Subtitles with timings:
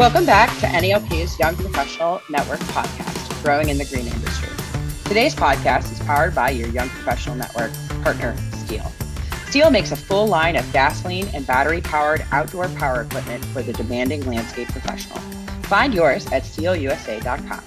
[0.00, 4.48] Welcome back to NALP's Young Professional Network podcast, Growing in the Green Industry.
[5.04, 7.70] Today's podcast is powered by your Young Professional Network
[8.02, 8.34] partner,
[8.64, 8.90] STIHL.
[9.50, 13.74] STIHL makes a full line of gasoline and battery powered outdoor power equipment for the
[13.74, 15.18] demanding landscape professional.
[15.64, 17.62] Find yours at stihlusa.com.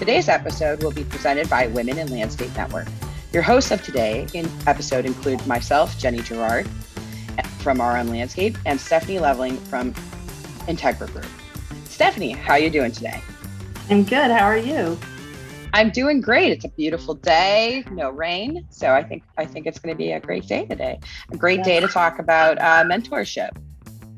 [0.00, 2.88] Today's episode will be presented by Women in Landscape Network.
[3.32, 6.68] Your hosts of today in episode include myself, Jenny Gerard
[7.60, 9.94] from RM Landscape, and Stephanie Leveling from
[10.66, 11.26] Integra Group.
[12.00, 13.20] Stephanie, how are you doing today?
[13.90, 14.30] I'm good.
[14.30, 14.98] How are you?
[15.74, 16.50] I'm doing great.
[16.50, 20.12] It's a beautiful day, no rain, so I think I think it's going to be
[20.12, 20.98] a great day today.
[21.30, 21.66] A great yes.
[21.66, 23.50] day to talk about uh, mentorship.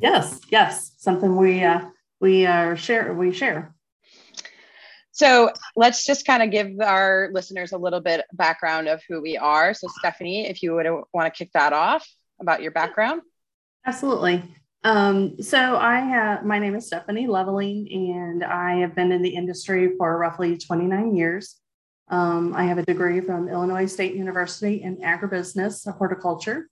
[0.00, 1.80] Yes, yes, something we uh,
[2.20, 3.74] we uh, share we share.
[5.10, 9.36] So let's just kind of give our listeners a little bit background of who we
[9.36, 9.74] are.
[9.74, 12.08] So Stephanie, if you would want to kick that off
[12.40, 13.22] about your background.
[13.84, 14.40] Absolutely.
[14.84, 19.30] Um, so I have, my name is Stephanie Leveling, and I have been in the
[19.30, 21.56] industry for roughly 29 years.
[22.08, 26.68] Um, I have a degree from Illinois State University in agribusiness, horticulture,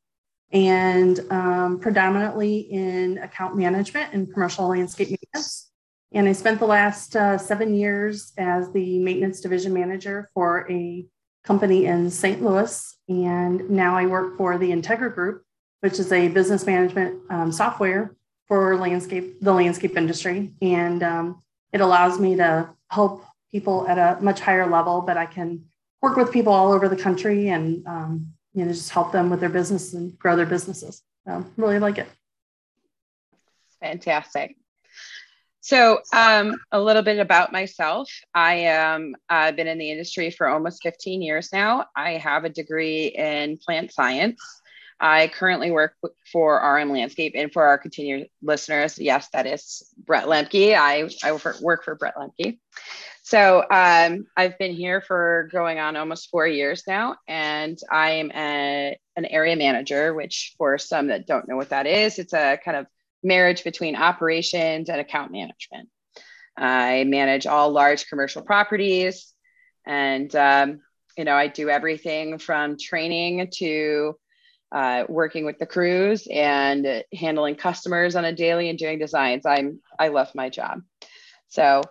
[0.52, 5.70] and um, predominantly in account management and commercial landscape maintenance.
[6.12, 11.06] And I spent the last uh, seven years as the maintenance division manager for a
[11.44, 12.42] company in St.
[12.42, 12.96] Louis.
[13.08, 15.44] And now I work for the Integra Group,
[15.80, 18.14] which is a business management um, software
[18.46, 24.20] for landscape the landscape industry, and um, it allows me to help people at a
[24.22, 25.00] much higher level.
[25.00, 25.64] But I can
[26.02, 29.40] work with people all over the country and um, you know just help them with
[29.40, 31.02] their business and grow their businesses.
[31.26, 32.08] So really like it.
[33.80, 34.56] Fantastic.
[35.62, 38.10] So, um, a little bit about myself.
[38.34, 41.86] I am I've been in the industry for almost 15 years now.
[41.94, 44.40] I have a degree in plant science.
[45.00, 45.94] I currently work
[46.30, 50.74] for RM Landscape, and for our continued listeners, yes, that is Brett Lemke.
[50.74, 52.58] I, I work for Brett Lemke.
[53.22, 58.30] So um, I've been here for going on almost four years now, and I am
[58.34, 62.58] a, an area manager, which for some that don't know what that is, it's a
[62.62, 62.86] kind of
[63.22, 65.88] marriage between operations and account management.
[66.56, 69.32] I manage all large commercial properties,
[69.86, 70.80] and um,
[71.16, 74.16] you know I do everything from training to
[74.72, 79.46] uh, working with the crews and handling customers on a daily and doing designs.
[79.46, 80.82] I'm I love my job.
[81.48, 81.82] So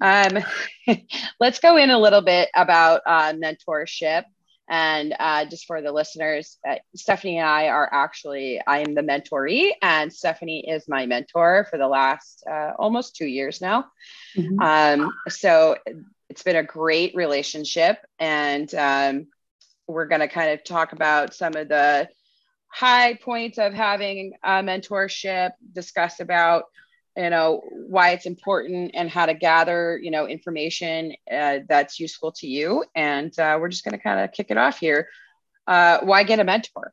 [0.00, 0.38] um,
[1.40, 4.24] let's go in a little bit about uh, mentorship.
[4.68, 9.02] And uh, just for the listeners, uh, Stephanie and I are actually, I am the
[9.02, 13.86] mentoree, and Stephanie is my mentor for the last uh, almost two years now.
[14.36, 14.60] Mm-hmm.
[14.60, 15.76] Um, so
[16.28, 17.98] it's been a great relationship.
[18.20, 19.26] And um,
[19.90, 22.08] we're going to kind of talk about some of the
[22.68, 26.64] high points of having a mentorship, discuss about
[27.16, 32.32] you know why it's important and how to gather you know information uh, that's useful
[32.32, 32.84] to you.
[32.94, 35.08] And uh, we're just going to kind of kick it off here.
[35.66, 36.92] Uh, why get a mentor?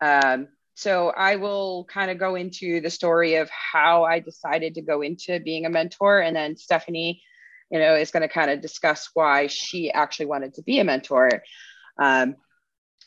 [0.00, 4.80] Um, so i will kind of go into the story of how i decided to
[4.80, 6.20] go into being a mentor.
[6.20, 7.20] And then stephanie
[7.70, 10.84] you know is going to kind of discuss why she actually wanted to be a
[10.84, 11.42] mentor
[11.98, 12.36] um,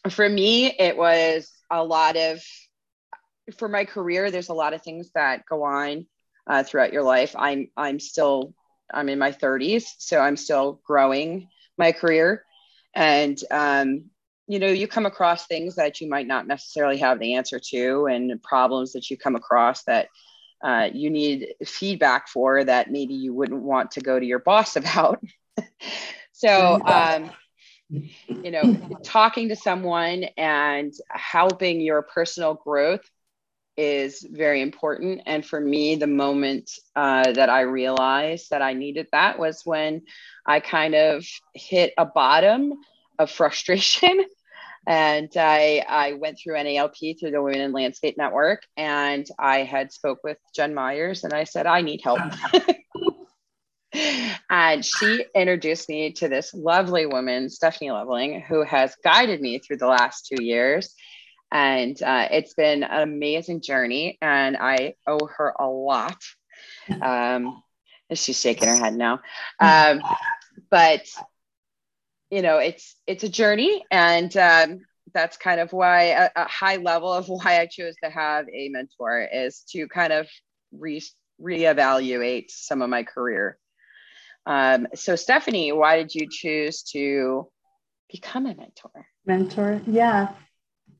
[0.09, 2.41] for me, it was a lot of,
[3.57, 6.05] for my career, there's a lot of things that go on
[6.47, 7.35] uh, throughout your life.
[7.37, 8.53] I'm, I'm still,
[8.93, 11.47] I'm in my 30s, so I'm still growing
[11.77, 12.43] my career.
[12.95, 14.05] And, um,
[14.47, 18.07] you know, you come across things that you might not necessarily have the answer to,
[18.07, 20.09] and problems that you come across that
[20.63, 24.75] uh, you need feedback for that maybe you wouldn't want to go to your boss
[24.75, 25.23] about.
[26.31, 27.31] so, um,
[28.43, 33.07] you know talking to someone and helping your personal growth
[33.77, 39.07] is very important and for me the moment uh, that i realized that i needed
[39.11, 40.01] that was when
[40.45, 42.73] i kind of hit a bottom
[43.19, 44.25] of frustration
[44.87, 49.91] and I, I went through NALP through the Women in Landscape Network, and I had
[49.91, 52.19] spoke with Jen Myers, and I said I need help.
[54.49, 59.77] and she introduced me to this lovely woman, Stephanie Leveling, who has guided me through
[59.77, 60.95] the last two years.
[61.51, 66.17] And uh, it's been an amazing journey, and I owe her a lot.
[67.01, 67.61] Um,
[68.13, 69.19] she's shaking her head now,
[69.59, 70.01] um,
[70.69, 71.01] but
[72.31, 74.79] you know, it's it's a journey, and um,
[75.13, 78.69] that's kind of why a, a, high level of why I chose to have a
[78.69, 80.27] mentor is to kind of
[80.71, 81.03] re
[81.39, 83.57] reevaluate some of my career
[84.45, 87.47] um, so, Stephanie, why did you choose to
[88.11, 89.07] become a mentor?
[89.25, 90.33] Mentor, yeah.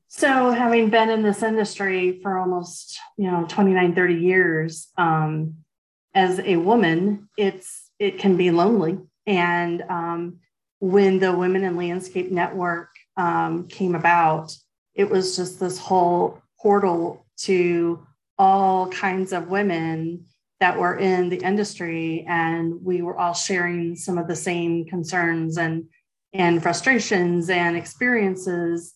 [0.08, 5.56] So, having been in this industry for almost, you know, 29, 30 years, um,
[6.14, 8.98] as a woman, it's it can be lonely.
[9.26, 10.38] And um,
[10.82, 14.52] when the Women in Landscape Network um, came about,
[14.94, 18.04] it was just this whole portal to
[18.36, 20.24] all kinds of women
[20.58, 25.56] that were in the industry and we were all sharing some of the same concerns
[25.56, 25.84] and
[26.32, 28.94] and frustrations and experiences.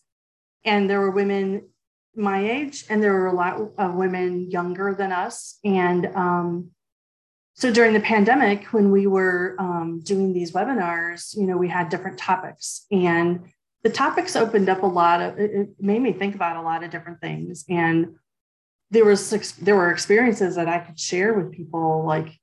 [0.64, 1.68] And there were women
[2.16, 5.60] my age and there were a lot of women younger than us.
[5.64, 6.70] And um,
[7.56, 11.88] so during the pandemic when we were um, doing these webinars you know we had
[11.88, 13.40] different topics and
[13.86, 16.90] the topics opened up a lot of it made me think about a lot of
[16.90, 17.64] different things.
[17.68, 18.16] And
[18.90, 19.30] there was
[19.62, 22.36] there were experiences that I could share with people like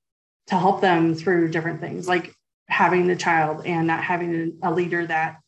[0.48, 2.34] to help them through different things like
[2.70, 5.42] having the child and not having a leader that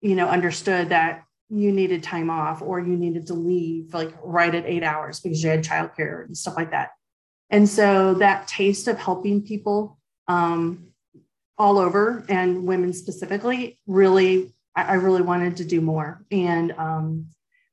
[0.00, 4.54] you know understood that you needed time off or you needed to leave like right
[4.54, 6.90] at eight hours because you had childcare and stuff like that
[7.50, 9.98] and so that taste of helping people
[10.28, 10.90] um,
[11.58, 16.24] all over and women specifically really I, really wanted to do more.
[16.30, 17.26] And um,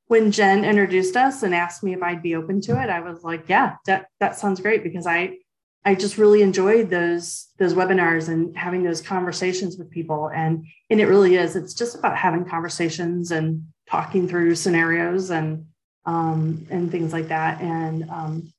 [0.07, 3.23] when Jen introduced us and asked me if I'd be open to it, I was
[3.23, 5.37] like, yeah, that that sounds great because I
[5.85, 10.29] I just really enjoyed those those webinars and having those conversations with people.
[10.33, 15.65] And and it really is it's just about having conversations and talking through scenarios and
[16.05, 17.61] um, and things like that.
[17.61, 18.53] And um,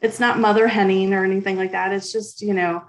[0.00, 2.84] it's not mother henning or anything like that it's just you know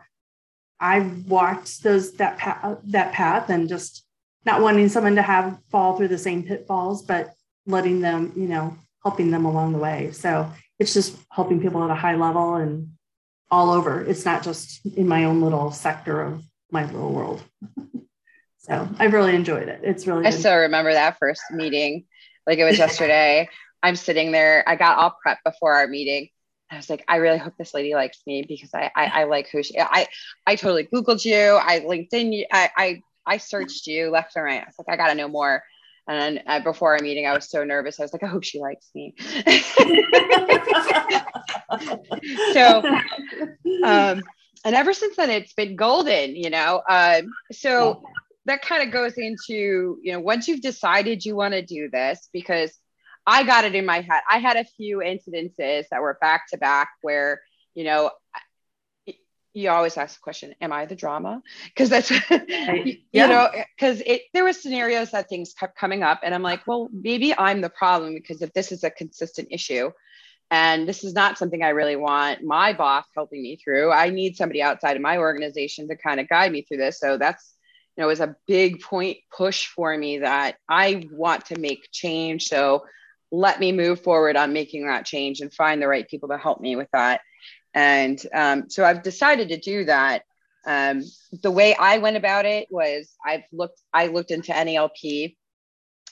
[0.80, 4.06] I've walked those that path that path and just
[4.46, 7.34] not wanting someone to have fall through the same pitfalls but
[7.70, 10.12] letting them, you know, helping them along the way.
[10.12, 12.92] So it's just helping people at a high level and
[13.50, 14.02] all over.
[14.02, 17.42] It's not just in my own little sector of my little world.
[18.58, 19.82] so I've really enjoyed it.
[19.84, 20.26] It's really.
[20.26, 22.06] I still remember that first meeting,
[22.46, 23.48] like it was yesterday.
[23.82, 24.64] I'm sitting there.
[24.68, 26.30] I got all prepped before our meeting.
[26.72, 29.50] I was like, I really hope this lady likes me because I I, I like
[29.50, 29.80] who she.
[29.80, 30.08] I
[30.46, 31.60] I totally googled you.
[31.62, 32.46] I LinkedIn you.
[32.52, 34.62] I I I searched you left and right.
[34.62, 35.64] I was like, I got to know more.
[36.08, 38.00] And uh, before our meeting, I was so nervous.
[38.00, 39.14] I was like, I hope she likes me.
[42.54, 42.84] so,
[43.84, 44.24] um,
[44.66, 46.82] and ever since then, it's been golden, you know.
[46.90, 48.02] Um, so
[48.46, 52.28] that kind of goes into, you know, once you've decided you want to do this,
[52.34, 52.72] because
[53.30, 54.22] I got it in my head.
[54.30, 57.42] I had a few incidences that were back to back where,
[57.76, 58.10] you know,
[59.54, 61.42] you always ask the question am i the drama?
[61.66, 66.36] Because that's you know because it there were scenarios that things kept coming up and
[66.36, 69.92] i'm like well maybe i'm the problem because if this is a consistent issue
[70.52, 74.38] and this is not something i really want my boss helping me through i need
[74.38, 77.00] somebody outside of my organization to kind of guide me through this.
[77.00, 77.56] So that's
[77.98, 82.48] you know was a big point push for me that i want to make change.
[82.48, 82.84] So
[83.32, 86.60] let me move forward on making that change and find the right people to help
[86.60, 87.22] me with that
[87.74, 90.24] and um, so I've decided to do that.
[90.66, 91.04] Um,
[91.42, 95.36] the way I went about it was I've looked, I looked into NALP.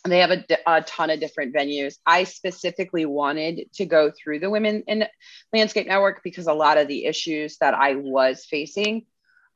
[0.05, 1.95] They have a, a, ton of different venues.
[2.05, 5.05] I specifically wanted to go through the Women in
[5.51, 9.05] Landscape Network because a lot of the issues that I was facing,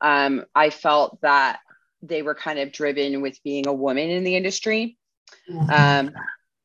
[0.00, 1.60] um, I felt that
[2.02, 4.98] they were kind of driven with being a woman in the industry.
[5.72, 6.10] Um,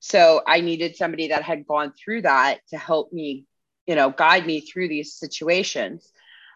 [0.10, 3.46] so I needed somebody that had gone through that to help me
[3.86, 6.12] you know guide me through these situations.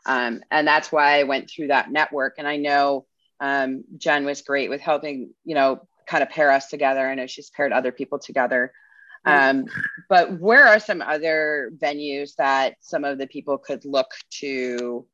[0.06, 2.36] Um, and that's why i went through that network.
[2.38, 3.06] And i know
[3.40, 7.08] um, jen was great with helping you know kind of pair us together.
[7.08, 8.72] I know she's paired other people together.
[9.24, 9.66] Um,
[10.10, 15.06] but where are some other venues that some of the people could look to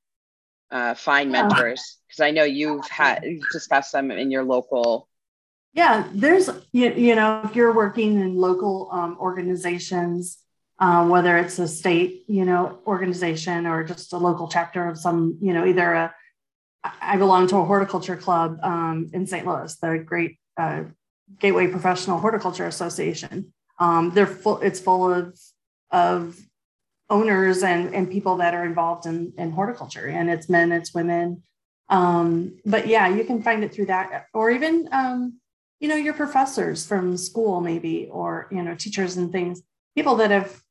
[0.72, 1.98] uh, find mentors?
[2.08, 5.10] Because i know you've had you've discussed them in your local
[5.78, 10.40] yeah there's you, you know if you're working in local um, organizations
[10.80, 15.38] um, whether it's a state, you know, organization or just a local chapter of some,
[15.42, 16.16] you know, either a.
[17.02, 19.46] I belong to a horticulture club um, in St.
[19.46, 20.84] Louis, the great uh,
[21.40, 23.52] Gateway Professional Horticulture Association.
[23.80, 24.60] Um, they're full.
[24.60, 25.38] It's full of
[25.92, 26.40] of
[27.10, 31.44] owners and and people that are involved in in horticulture, and it's men, it's women.
[31.90, 35.40] Um, but yeah, you can find it through that, or even um,
[35.80, 39.62] you know your professors from school, maybe, or you know teachers and things
[39.96, 40.62] people that have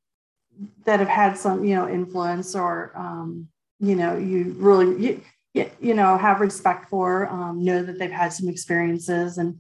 [0.85, 3.49] that have had some you know influence or um,
[3.81, 5.23] you know you really
[5.55, 9.59] you, you know have respect for um, know that they've had some experiences and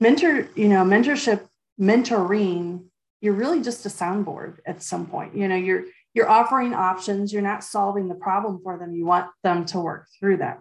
[0.00, 1.46] mentor you know mentorship
[1.80, 2.84] mentoring
[3.24, 5.34] you're really just a soundboard at some point.
[5.34, 7.32] You know you're you're offering options.
[7.32, 8.94] You're not solving the problem for them.
[8.94, 10.60] You want them to work through that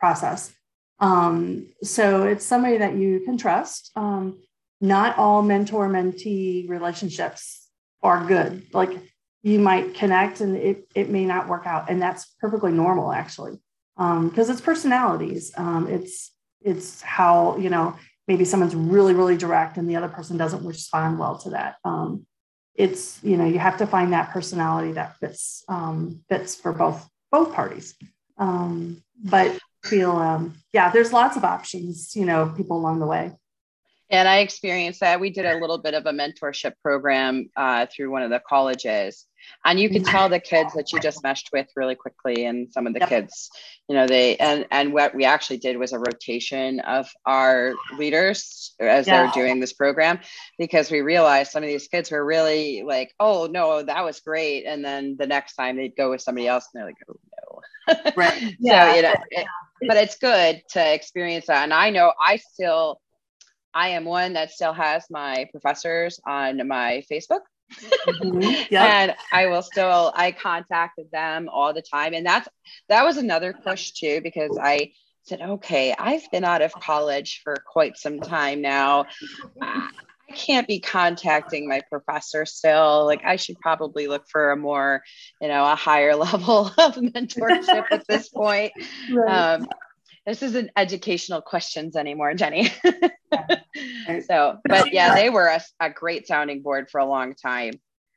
[0.00, 0.54] process
[1.00, 4.38] um, so it's somebody that you can trust um,
[4.80, 7.68] not all mentor mentee relationships
[8.02, 8.66] are good.
[8.72, 8.90] Like
[9.42, 11.90] you might connect and it, it may not work out.
[11.90, 13.58] And that's perfectly normal actually.
[13.96, 15.52] because um, it's personalities.
[15.56, 20.36] Um, it's it's how, you know, maybe someone's really, really direct and the other person
[20.36, 21.76] doesn't respond well to that.
[21.84, 22.26] Um,
[22.74, 27.08] it's, you know, you have to find that personality that fits um, fits for both
[27.30, 27.96] both parties.
[28.38, 33.32] Um, but feel um, yeah, there's lots of options, you know, people along the way.
[34.10, 35.20] And I experienced that.
[35.20, 39.26] We did a little bit of a mentorship program uh, through one of the colleges.
[39.66, 42.46] And you could tell the kids that you just meshed with really quickly.
[42.46, 43.08] And some of the yep.
[43.10, 43.50] kids,
[43.86, 48.74] you know, they, and, and what we actually did was a rotation of our leaders
[48.80, 49.24] as yeah.
[49.24, 50.20] they're doing this program,
[50.58, 54.64] because we realized some of these kids were really like, oh, no, that was great.
[54.64, 58.12] And then the next time they'd go with somebody else and they're like, oh, no.
[58.16, 58.54] Right.
[58.58, 58.90] Yeah.
[58.90, 59.46] so, you know, it,
[59.86, 61.64] but it's good to experience that.
[61.64, 63.00] And I know I still,
[63.74, 67.40] I am one that still has my professors on my Facebook.
[67.72, 68.40] mm-hmm.
[68.70, 68.72] yep.
[68.72, 72.14] and I will still I contacted them all the time.
[72.14, 72.48] And that's
[72.88, 74.92] that was another push too, because I
[75.24, 79.04] said, okay, I've been out of college for quite some time now.
[80.28, 83.06] I can't be contacting my professor still.
[83.06, 85.02] Like I should probably look for a more,
[85.40, 88.72] you know, a higher level of mentorship at this point.
[89.10, 89.54] Right.
[89.54, 89.68] Um,
[90.26, 92.70] this isn't educational questions anymore, Jenny.
[94.26, 97.72] so, but yeah, they were a, a, great sounding board for a long time.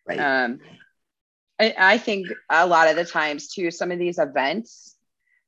[0.05, 0.19] Right.
[0.19, 0.59] Um,
[1.57, 4.97] I, I, think a lot of the times too, some of these events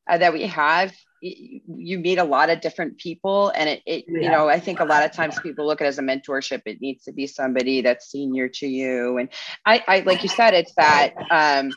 [0.09, 0.93] uh, that we have,
[1.23, 4.21] you, meet a lot of different people and it, it yeah.
[4.21, 6.61] you know i think a lot of times people look at it as a mentorship
[6.65, 9.29] it needs to be somebody that's senior to you and
[9.65, 11.71] i, I like you said it's that um,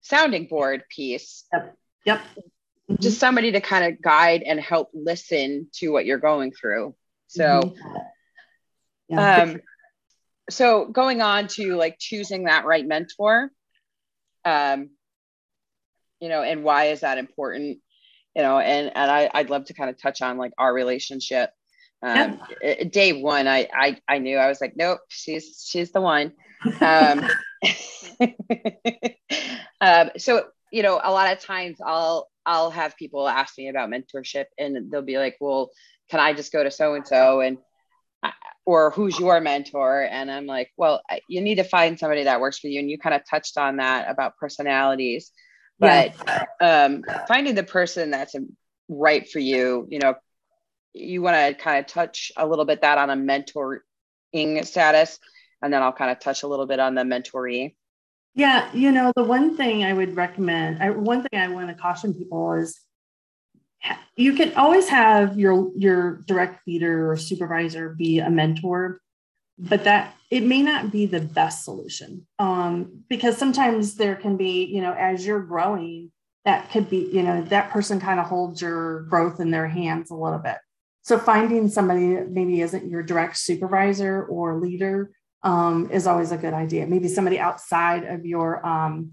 [0.00, 1.76] sounding board piece yep,
[2.06, 2.20] yep
[2.90, 3.02] mm-hmm.
[3.02, 6.94] just somebody to kind of guide and help listen to what you're going through.
[7.28, 7.98] So, mm-hmm.
[9.08, 9.42] yeah.
[9.42, 9.60] um,
[10.50, 13.50] so going on to like choosing that right mentor,
[14.44, 14.90] um,
[16.20, 17.78] you know, and why is that important?
[18.38, 21.50] You know, and and I, I'd love to kind of touch on like our relationship.
[22.00, 22.84] Um, yeah.
[22.84, 26.32] day one, I, I I knew I was like, nope, she's she's the one.
[26.80, 27.28] Um,
[29.80, 33.90] um, so you know, a lot of times I'll I'll have people ask me about
[33.90, 35.70] mentorship and they'll be like, well,
[36.08, 37.58] can I just go to so and so and
[38.64, 40.02] or who's your mentor?
[40.02, 42.80] And I'm like, well, you need to find somebody that works for you.
[42.80, 45.32] And you kind of touched on that about personalities,
[45.78, 46.44] but yeah.
[46.60, 48.34] um, finding the person that's
[48.88, 50.14] right for you, you know,
[50.94, 55.18] you want to kind of touch a little bit that on a mentoring status,
[55.62, 57.74] and then I'll kind of touch a little bit on the mentoree.
[58.34, 61.74] Yeah, you know, the one thing I would recommend, I, one thing I want to
[61.74, 62.80] caution people is
[64.16, 69.00] you can always have your your direct leader or supervisor be a mentor,
[69.58, 74.64] but that it may not be the best solution um, because sometimes there can be,
[74.64, 76.12] you know, as you're growing,
[76.44, 80.10] that could be, you know, that person kind of holds your growth in their hands
[80.10, 80.56] a little bit.
[81.02, 85.10] So finding somebody that maybe isn't your direct supervisor or leader
[85.42, 86.86] um, is always a good idea.
[86.86, 89.12] Maybe somebody outside of your um,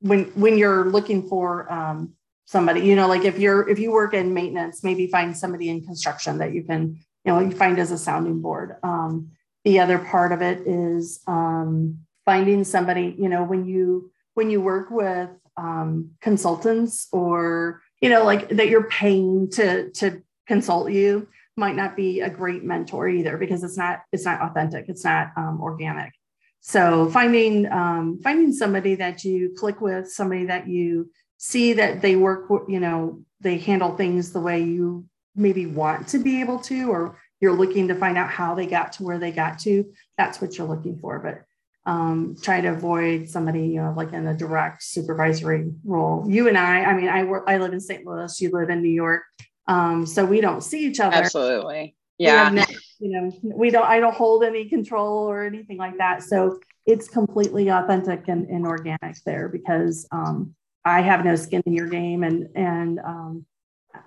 [0.00, 4.14] when when you're looking for um, somebody, you know, like if you're if you work
[4.14, 6.98] in maintenance, maybe find somebody in construction that you can
[7.28, 8.76] you know you find as a sounding board.
[8.82, 9.32] Um,
[9.64, 14.62] the other part of it is um, finding somebody, you know, when you when you
[14.62, 21.28] work with um, consultants or you know like that you're paying to to consult you
[21.56, 25.32] might not be a great mentor either because it's not it's not authentic it's not
[25.36, 26.12] um, organic
[26.60, 32.14] so finding um, finding somebody that you click with somebody that you see that they
[32.14, 35.04] work you know they handle things the way you
[35.38, 38.92] maybe want to be able to or you're looking to find out how they got
[38.92, 39.84] to where they got to
[40.16, 41.42] that's what you're looking for but
[41.90, 46.58] um, try to avoid somebody you know like in a direct supervisory role you and
[46.58, 49.22] i i mean i work i live in st louis you live in new york
[49.68, 51.14] um, so we don't see each other.
[51.14, 51.94] Absolutely.
[52.16, 52.48] Yeah.
[52.48, 52.64] No,
[52.98, 56.22] you know, we don't, I don't hold any control or anything like that.
[56.22, 60.54] So it's completely authentic and, and organic there because um,
[60.84, 62.24] I have no skin in your game.
[62.24, 63.46] And, and um,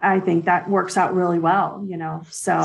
[0.01, 2.63] I think that works out really well, you know, so.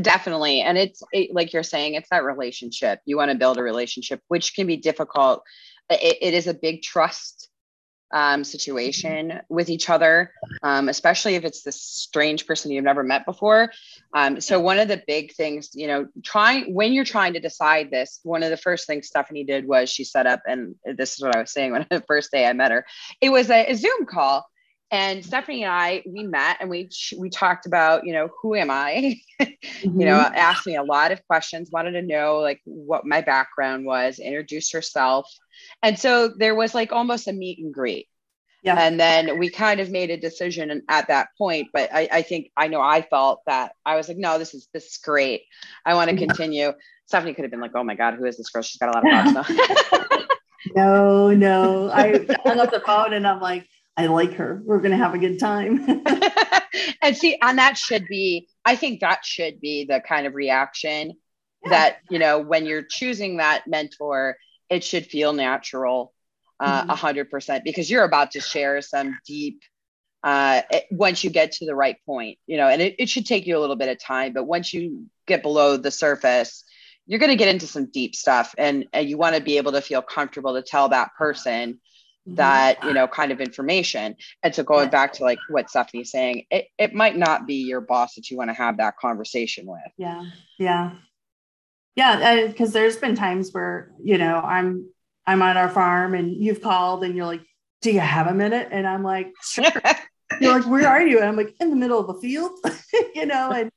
[0.00, 0.60] Definitely.
[0.60, 3.00] And it's it, like you're saying, it's that relationship.
[3.04, 5.42] You want to build a relationship, which can be difficult.
[5.90, 7.48] it, it is a big trust
[8.12, 13.24] um, situation with each other, um, especially if it's this strange person you've never met
[13.24, 13.72] before.
[14.14, 17.90] Um, so one of the big things, you know, trying when you're trying to decide
[17.90, 21.22] this, one of the first things Stephanie did was she set up, and this is
[21.22, 22.84] what I was saying when the first day I met her,
[23.20, 24.46] it was a, a Zoom call.
[24.92, 28.70] And Stephanie and I, we met and we we talked about, you know, who am
[28.70, 29.18] I?
[29.40, 29.52] mm-hmm.
[30.00, 33.84] You know, asked me a lot of questions, wanted to know like what my background
[33.84, 35.26] was, introduced herself,
[35.82, 38.08] and so there was like almost a meet and greet.
[38.62, 38.76] Yeah.
[38.78, 41.68] And then we kind of made a decision at that point.
[41.72, 44.68] But I, I think I know I felt that I was like, no, this is
[44.72, 45.42] this is great.
[45.84, 46.72] I want to continue.
[47.06, 48.62] Stephanie could have been like, oh my God, who is this girl?
[48.62, 50.26] She's got a lot of thoughts
[50.76, 51.90] no, no.
[51.90, 54.62] I hung up the phone and I'm like, I like her.
[54.64, 55.86] We're gonna have a good time.
[57.02, 61.12] and see, and that should be, I think that should be the kind of reaction
[61.64, 61.70] yeah.
[61.70, 64.36] that, you know, when you're choosing that mentor,
[64.70, 66.12] it should feel natural
[66.60, 69.60] uh, a hundred percent because you're about to share some deep
[70.24, 73.26] uh, it, once you get to the right point, you know, and it, it should
[73.26, 76.64] take you a little bit of time, but once you get below the surface,
[77.06, 79.72] you're going to get into some deep stuff and, and you want to be able
[79.72, 81.78] to feel comfortable to tell that person mm-hmm.
[82.26, 84.16] That, you know, kind of information.
[84.42, 87.80] And so going back to like what Stephanie's saying, it, it might not be your
[87.80, 89.80] boss that you want to have that conversation with.
[89.96, 90.24] Yeah.
[90.58, 90.92] Yeah.
[91.96, 92.46] Yeah.
[92.46, 94.88] Because there's been times where, you know, I'm
[95.26, 97.42] I'm on our farm and you've called and you're like,
[97.80, 98.68] do you have a minute?
[98.70, 99.64] And I'm like, sure.
[100.40, 101.18] you're like, where are you?
[101.18, 102.52] And I'm like, in the middle of the field,
[103.14, 103.70] you know, and,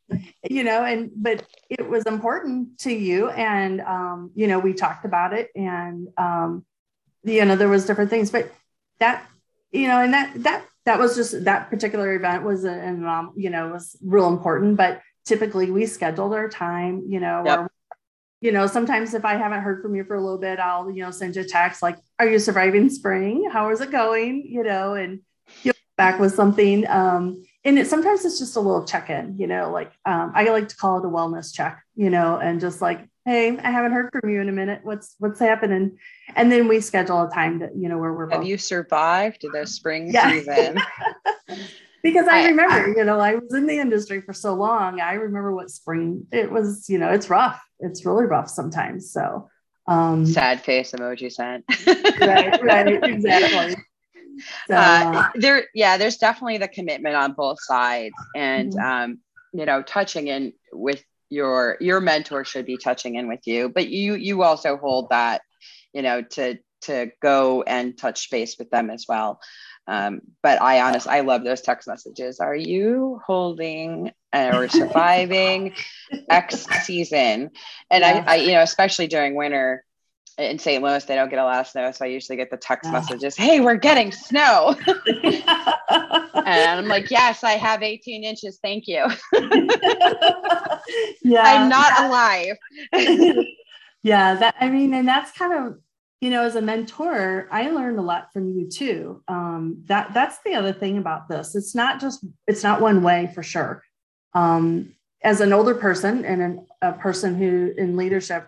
[0.50, 3.30] you know, and, but it was important to you.
[3.30, 6.66] And, um, you know, we talked about it and, um,
[7.26, 8.54] you know, there was different things, but
[9.00, 9.28] that,
[9.72, 13.50] you know, and that, that, that was just that particular event was, and, um, you
[13.50, 17.60] know, was real important, but typically we scheduled our time, you know, yep.
[17.60, 17.72] or
[18.42, 21.02] you know, sometimes if I haven't heard from you for a little bit, I'll, you
[21.02, 23.50] know, send you a text like, are you surviving spring?
[23.52, 24.46] How is it going?
[24.48, 25.22] You know, and
[25.64, 26.88] you'll back with something.
[26.88, 30.70] Um, and it sometimes it's just a little check-in, you know, like um, I like
[30.70, 34.12] to call it a wellness check, you know, and just like, hey, I haven't heard
[34.12, 34.82] from you in a minute.
[34.84, 35.98] What's what's happening?
[36.36, 39.46] And then we schedule a time that, you know, where we're have both- you survived
[39.52, 40.32] the spring yeah.
[40.32, 40.80] season?
[42.04, 45.02] because I, I remember, I, you know, I was in the industry for so long.
[45.02, 47.60] I remember what spring it was, you know, it's rough.
[47.80, 49.12] It's really rough sometimes.
[49.12, 49.50] So
[49.88, 51.66] um sad face emoji sent.
[52.20, 53.76] right, right, exactly.
[54.68, 59.12] So, uh, there, yeah, there's definitely the commitment on both sides, and mm-hmm.
[59.12, 59.20] um,
[59.54, 63.90] you know, touching in with your your mentor should be touching in with you, but
[63.90, 65.42] you you also hold that,
[65.94, 69.40] you know, to to go and touch base with them as well.
[69.88, 72.40] Um, but I honest, I love those text messages.
[72.40, 75.74] Are you holding or surviving
[76.30, 77.52] X season?
[77.92, 78.24] And yeah.
[78.26, 79.84] I, I, you know, especially during winter
[80.38, 80.84] in St.
[80.84, 81.92] Louis, they don't get a lot of snow.
[81.92, 84.76] So I usually get the text messages, Hey, we're getting snow.
[85.08, 85.46] and
[86.80, 88.60] I'm like, yes, I have 18 inches.
[88.62, 89.06] Thank you.
[91.24, 91.44] yeah.
[91.44, 92.58] I'm not alive.
[94.04, 94.36] yeah.
[94.36, 95.80] That, I mean, and that's kind of,
[96.20, 99.24] you know, as a mentor, I learned a lot from you too.
[99.28, 101.56] Um, that that's the other thing about this.
[101.56, 103.84] It's not just it's not one way for sure.
[104.34, 108.48] Um, as an older person and an, a person who in leadership,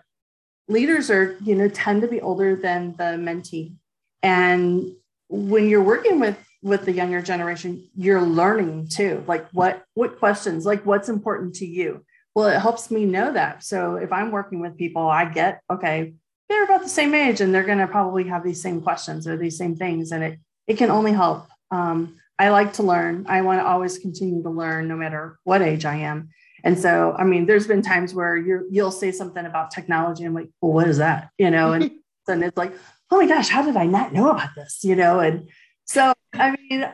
[0.68, 3.74] leaders are you know tend to be older than the mentee,
[4.22, 4.92] and
[5.28, 9.24] when you're working with with the younger generation, you're learning too.
[9.26, 12.04] Like what what questions, like what's important to you.
[12.34, 13.64] Well, it helps me know that.
[13.64, 16.14] So if I'm working with people, I get okay
[16.48, 19.36] they're about the same age and they're going to probably have these same questions or
[19.36, 23.40] these same things and it it can only help um, i like to learn i
[23.42, 26.30] want to always continue to learn no matter what age i am
[26.64, 30.30] and so i mean there's been times where you you'll say something about technology and
[30.30, 31.30] i'm like well what is that?
[31.38, 31.90] You know and
[32.26, 32.74] then it's like
[33.10, 34.80] oh my gosh how did i not know about this?
[34.82, 35.48] You know and
[35.84, 36.88] so i mean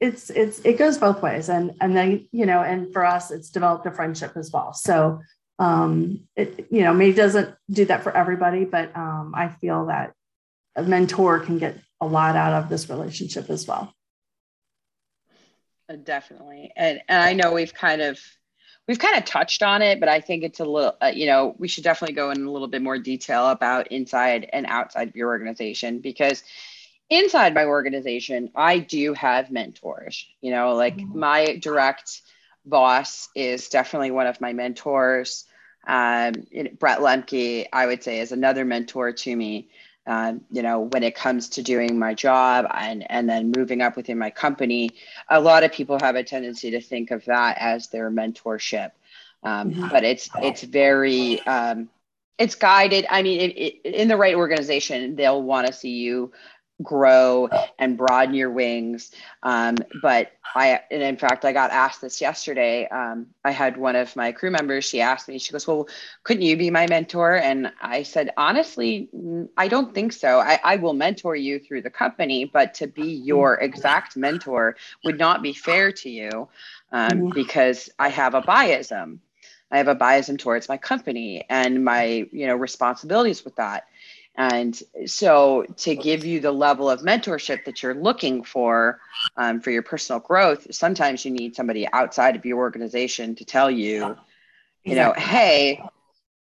[0.00, 1.48] it's it's it goes both ways.
[1.48, 4.72] And and then you know and for us it's developed a friendship as well.
[4.72, 5.20] So
[5.58, 10.12] um, it, you know, maybe doesn't do that for everybody, but um, I feel that
[10.76, 13.92] a mentor can get a lot out of this relationship as well.
[15.90, 18.20] Uh, definitely, and and I know we've kind of
[18.88, 21.54] we've kind of touched on it, but I think it's a little, uh, you know,
[21.58, 25.14] we should definitely go in a little bit more detail about inside and outside of
[25.14, 26.42] your organization because
[27.10, 30.26] inside my organization, I do have mentors.
[30.40, 31.18] You know, like mm-hmm.
[31.18, 32.22] my direct
[32.64, 35.44] boss is definitely one of my mentors.
[35.86, 36.32] Um,
[36.78, 39.68] Brett Lemke, I would say, is another mentor to me.
[40.08, 43.94] Um, you know, when it comes to doing my job and and then moving up
[43.94, 44.90] within my company,
[45.28, 48.92] a lot of people have a tendency to think of that as their mentorship,
[49.42, 49.88] um, mm-hmm.
[49.88, 51.90] but it's it's very um,
[52.38, 53.04] it's guided.
[53.10, 56.32] I mean, it, it, in the right organization, they'll want to see you
[56.82, 59.12] grow and broaden your wings.
[59.42, 62.86] Um, but I, and in fact, I got asked this yesterday.
[62.88, 65.88] Um, I had one of my crew members, she asked me, she goes, Well,
[66.22, 67.36] couldn't you be my mentor?
[67.36, 69.08] And I said, Honestly,
[69.56, 70.40] I don't think so.
[70.40, 75.18] I, I will mentor you through the company, but to be your exact mentor would
[75.18, 76.48] not be fair to you
[76.92, 77.30] um, mm-hmm.
[77.30, 79.18] because I have a biasm.
[79.70, 83.87] I have a biasm towards my company and my, you know, responsibilities with that.
[84.38, 89.00] And so, to give you the level of mentorship that you're looking for
[89.36, 93.68] um, for your personal growth, sometimes you need somebody outside of your organization to tell
[93.68, 94.16] you,
[94.84, 95.82] you know, hey,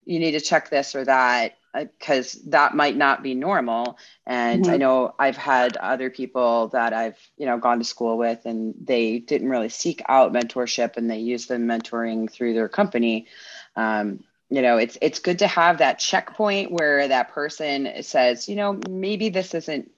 [0.06, 3.98] you need to check this or that because uh, that might not be normal.
[4.26, 4.72] And mm-hmm.
[4.72, 8.74] I know I've had other people that I've, you know, gone to school with and
[8.82, 13.26] they didn't really seek out mentorship and they used the mentoring through their company.
[13.76, 18.54] Um, you know it's it's good to have that checkpoint where that person says you
[18.54, 19.90] know maybe this isn't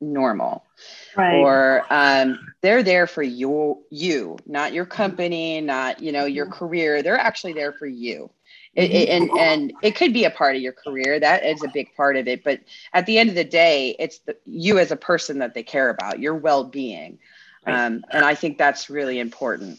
[0.00, 0.64] normal.
[1.16, 1.40] Right.
[1.40, 6.54] or um, they're there for your you not your company not you know your mm-hmm.
[6.54, 7.02] career.
[7.02, 8.30] They're actually there for you.
[8.74, 11.20] It, it, and and it could be a part of your career.
[11.20, 12.44] That is a big part of it.
[12.44, 12.60] But
[12.94, 15.90] at the end of the day it's the, you as a person that they care
[15.90, 17.18] about your well-being.
[17.66, 19.78] Um, and i think that's really important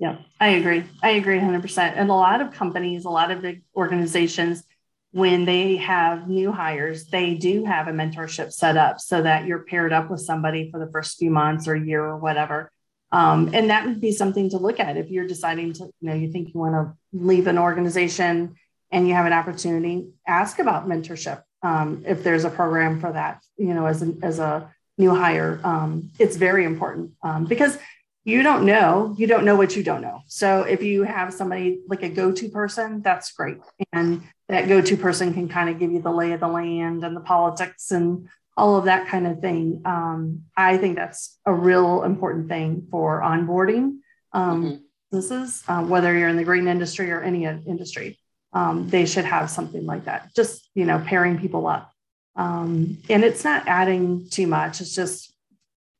[0.00, 0.82] yeah, I agree.
[1.02, 1.92] I agree 100%.
[1.94, 4.64] And a lot of companies, a lot of big organizations,
[5.12, 9.58] when they have new hires, they do have a mentorship set up so that you're
[9.58, 12.72] paired up with somebody for the first few months or year or whatever.
[13.12, 16.14] Um, and that would be something to look at if you're deciding to, you know,
[16.14, 18.54] you think you want to leave an organization
[18.90, 21.42] and you have an opportunity, ask about mentorship.
[21.62, 25.60] Um, if there's a program for that, you know, as a, as a new hire,
[25.62, 27.76] um, it's very important um, because
[28.24, 30.20] you don't know you don't know what you don't know.
[30.26, 33.58] So if you have somebody like a go-to person that's great.
[33.92, 37.16] And that go-to person can kind of give you the lay of the land and
[37.16, 39.82] the politics and all of that kind of thing.
[39.84, 44.00] Um, i think that's a real important thing for onboarding
[44.32, 44.76] um, mm-hmm.
[45.10, 48.18] this is uh, whether you're in the green industry or any industry.
[48.52, 51.92] Um, they should have something like that just you know pairing people up.
[52.36, 54.80] Um, and it's not adding too much.
[54.80, 55.32] It's just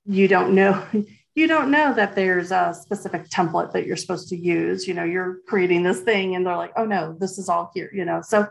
[0.04, 0.84] you don't know
[1.34, 4.86] you don't know that there's a specific template that you're supposed to use.
[4.86, 7.90] You know, you're creating this thing and they're like, oh no, this is all here,
[7.92, 8.20] you know.
[8.22, 8.48] So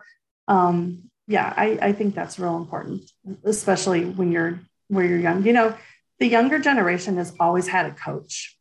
[0.47, 3.03] um, yeah, I, I think that's real important,
[3.43, 5.45] especially when you're where you're young.
[5.45, 5.75] You know,
[6.19, 8.57] the younger generation has always had a coach.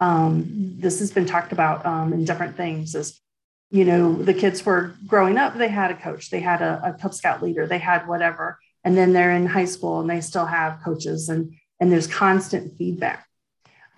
[0.00, 3.20] Um, this has been talked about um, in different things is
[3.70, 6.92] you know the kids were growing up they had a coach they had a, a
[7.00, 10.44] cub scout leader they had whatever and then they're in high school and they still
[10.44, 13.26] have coaches and and there's constant feedback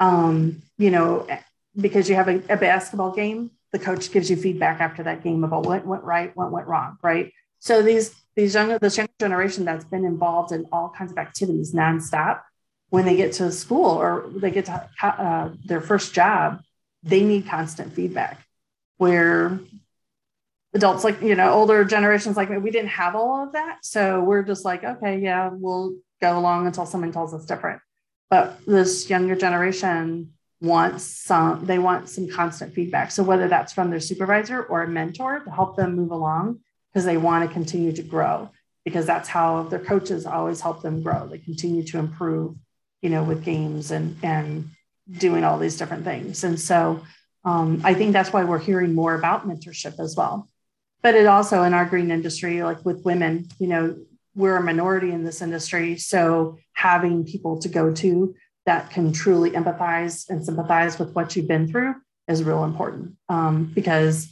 [0.00, 1.26] um, you know,
[1.78, 5.44] because you have a, a, basketball game, the coach gives you feedback after that game
[5.44, 7.32] about what went right, what went wrong, right?
[7.61, 11.72] So these these younger this young generation that's been involved in all kinds of activities
[11.72, 12.42] nonstop,
[12.90, 16.61] when they get to school or they get to uh, their first job,
[17.02, 18.46] they need constant feedback.
[18.98, 19.59] Where
[20.74, 24.22] adults like you know older generations like me, we didn't have all of that, so
[24.22, 27.80] we're just like, okay, yeah, we'll go along until someone tells us different
[28.31, 33.11] but this younger generation wants some they want some constant feedback.
[33.11, 36.61] So whether that's from their supervisor or a mentor to help them move along
[36.93, 38.51] because they want to continue to grow
[38.85, 41.27] because that's how their coaches always help them grow.
[41.27, 42.57] They continue to improve
[43.03, 44.71] you know with games and and
[45.11, 46.43] doing all these different things.
[46.43, 47.03] And so
[47.45, 50.49] um, i think that's why we're hearing more about mentorship as well.
[51.03, 53.97] But it also in our green industry like with women you know
[54.37, 55.96] we're a minority in this industry.
[55.96, 58.35] So having people to go to
[58.66, 61.94] that can truly empathize and sympathize with what you've been through
[62.29, 64.29] is real important um, because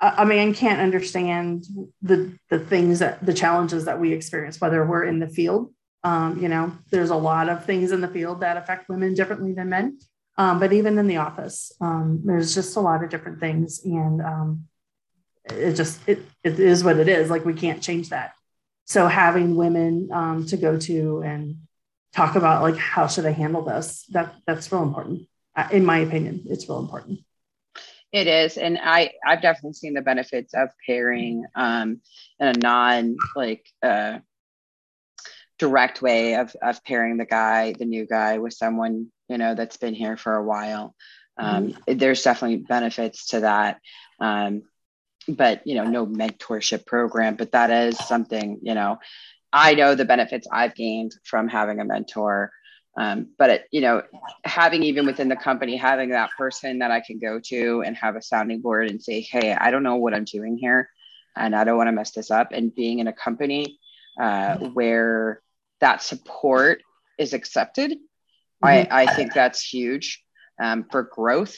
[0.00, 1.66] a man can't understand
[2.00, 5.74] the the things that the challenges that we experience, whether we're in the field.
[6.04, 9.52] Um, you know, there's a lot of things in the field that affect women differently
[9.52, 9.98] than men.
[10.38, 14.22] Um, but even in the office, um, there's just a lot of different things, and
[14.22, 14.64] um,
[15.44, 17.28] it just it, it is what it is.
[17.28, 18.32] Like we can't change that
[18.90, 21.58] so having women um, to go to and
[22.12, 25.28] talk about like how should i handle this that that's real important.
[25.70, 27.20] In my opinion it's real important.
[28.12, 28.58] It is.
[28.58, 32.00] And i i've definitely seen the benefits of pairing um,
[32.40, 34.18] in a non like uh,
[35.60, 39.76] direct way of of pairing the guy the new guy with someone you know that's
[39.76, 40.96] been here for a while.
[41.36, 41.96] Um, mm-hmm.
[41.96, 43.78] there's definitely benefits to that.
[44.18, 44.64] Um,
[45.34, 48.98] but you know no mentorship program but that is something you know
[49.52, 52.50] i know the benefits i've gained from having a mentor
[52.98, 54.02] um, but it, you know
[54.44, 58.16] having even within the company having that person that i can go to and have
[58.16, 60.88] a sounding board and say hey i don't know what i'm doing here
[61.36, 63.78] and i don't want to mess this up and being in a company
[64.20, 65.40] uh, where
[65.80, 66.82] that support
[67.18, 67.92] is accepted.
[67.92, 68.66] Mm-hmm.
[68.66, 70.22] I, I think that's huge
[70.60, 71.56] um, for growth.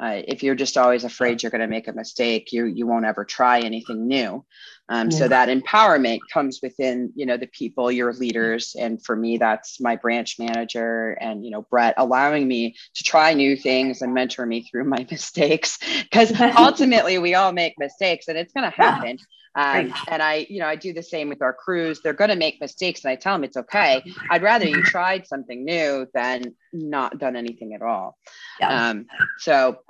[0.00, 3.04] Uh, if you're just always afraid you're going to make a mistake, you you won't
[3.04, 4.44] ever try anything new.
[4.90, 5.18] Um, yeah.
[5.18, 9.80] So that empowerment comes within you know the people, your leaders, and for me, that's
[9.80, 14.44] my branch manager and you know Brett allowing me to try new things and mentor
[14.44, 19.18] me through my mistakes because ultimately we all make mistakes and it's going to happen.
[19.54, 22.00] Um, and I, you know, I do the same with our crews.
[22.02, 24.02] They're going to make mistakes, and I tell them it's okay.
[24.30, 28.16] I'd rather you tried something new than not done anything at all.
[28.60, 28.90] Yeah.
[28.90, 29.06] Um,
[29.38, 29.80] so,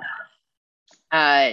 [1.13, 1.53] uh,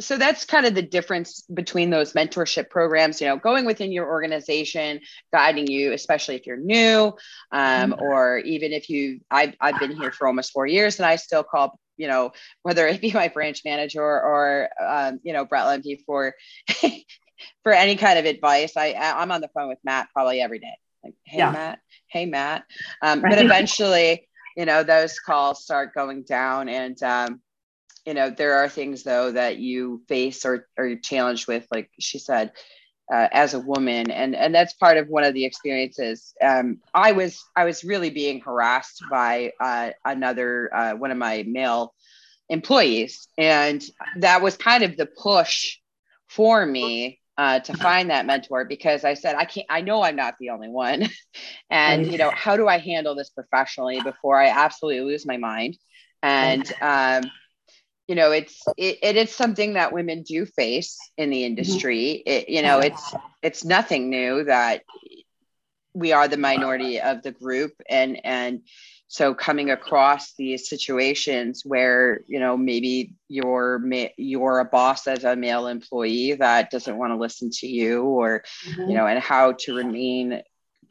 [0.00, 3.20] so that's kind of the difference between those mentorship programs.
[3.20, 5.00] You know, going within your organization,
[5.32, 7.12] guiding you, especially if you're new,
[7.52, 8.02] um, mm-hmm.
[8.02, 9.20] or even if you.
[9.30, 12.32] I've I've been here for almost four years, and I still call you know,
[12.62, 16.34] whether it be my branch manager or, or um, you know, Brett Lemke for
[17.62, 18.76] for any kind of advice.
[18.76, 20.74] I I'm on the phone with Matt probably every day.
[21.04, 21.50] Like, hey yeah.
[21.52, 22.64] Matt, hey Matt.
[23.02, 23.30] Um, right.
[23.30, 27.42] But eventually, you know, those calls start going down, and um,
[28.06, 31.90] you know, there are things though that you face or or you're challenged with, like
[31.98, 32.52] she said.
[33.12, 37.10] Uh, as a woman and and that's part of one of the experiences um, i
[37.10, 41.92] was i was really being harassed by uh, another uh, one of my male
[42.48, 43.82] employees and
[44.18, 45.78] that was kind of the push
[46.28, 50.14] for me uh, to find that mentor because I said, I can't, I know I'm
[50.14, 51.08] not the only one.
[51.70, 55.78] and, you know, how do I handle this professionally before I absolutely lose my mind?
[56.22, 57.30] And, um,
[58.10, 61.46] you know, it's, it, it is something that women do face in the mm-hmm.
[61.46, 62.10] industry.
[62.26, 64.82] It, you know, it's, it's nothing new that
[65.94, 68.62] we are the minority of the group and, and,
[69.12, 73.82] so coming across these situations where you know maybe you're
[74.16, 78.44] you're a boss as a male employee that doesn't want to listen to you or
[78.68, 78.88] mm-hmm.
[78.88, 80.40] you know and how to remain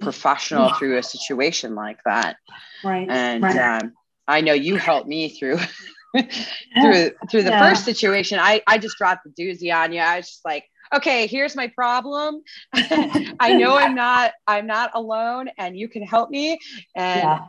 [0.02, 2.36] professional through a situation like that
[2.84, 3.56] right and right.
[3.84, 3.94] Um,
[4.28, 5.60] i know you helped me through
[6.82, 7.70] through through the yeah.
[7.70, 11.28] first situation i i just dropped the doozy on you i was just like okay
[11.28, 12.42] here's my problem
[12.74, 16.58] i know i'm not i'm not alone and you can help me
[16.96, 17.46] and yeah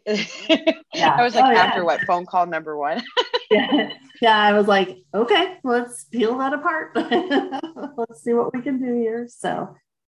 [0.06, 1.16] yeah.
[1.16, 1.84] I was like, oh, after yeah.
[1.84, 3.02] what phone call number one?
[3.50, 3.90] yeah.
[4.20, 6.92] yeah, I was like, okay, let's peel that apart.
[6.94, 9.28] let's see what we can do here.
[9.28, 9.74] So,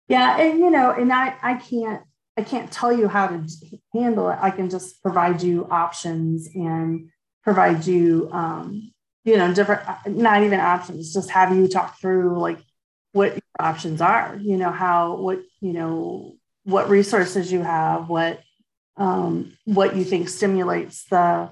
[0.08, 2.02] yeah, and you know, and I, I can't,
[2.36, 3.46] I can't tell you how to
[3.94, 4.38] handle it.
[4.40, 7.10] I can just provide you options and
[7.42, 8.92] provide you, um,
[9.24, 12.58] you know, different, not even options, just have you talk through like
[13.12, 14.38] what your options are.
[14.40, 18.40] You know how, what, you know, what resources you have, what
[18.96, 21.50] um, what you think stimulates the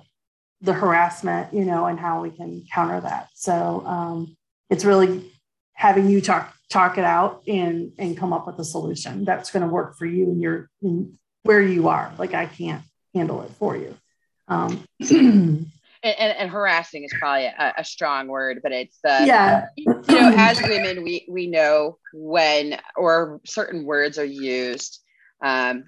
[0.63, 3.29] the harassment, you know, and how we can counter that.
[3.35, 4.37] So um,
[4.69, 5.31] it's really
[5.73, 9.63] having you talk talk it out and and come up with a solution that's going
[9.63, 12.13] to work for you and your in where you are.
[12.19, 12.83] Like I can't
[13.15, 13.97] handle it for you.
[14.49, 14.85] Um,
[16.03, 19.67] and, and, and, harassing is probably a, a, strong word, but it's uh, yeah.
[19.77, 25.01] You know, as women, we we know when or certain words are used
[25.43, 25.85] um,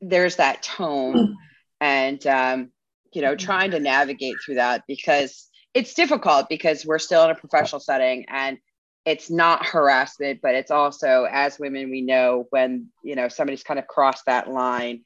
[0.00, 1.36] there's that tone
[1.80, 2.70] and um,
[3.12, 7.34] you know trying to navigate through that because it's difficult because we're still in a
[7.34, 8.58] professional setting and
[9.04, 13.78] it's not harassment but it's also as women we know when you know somebody's kind
[13.78, 15.02] of crossed that line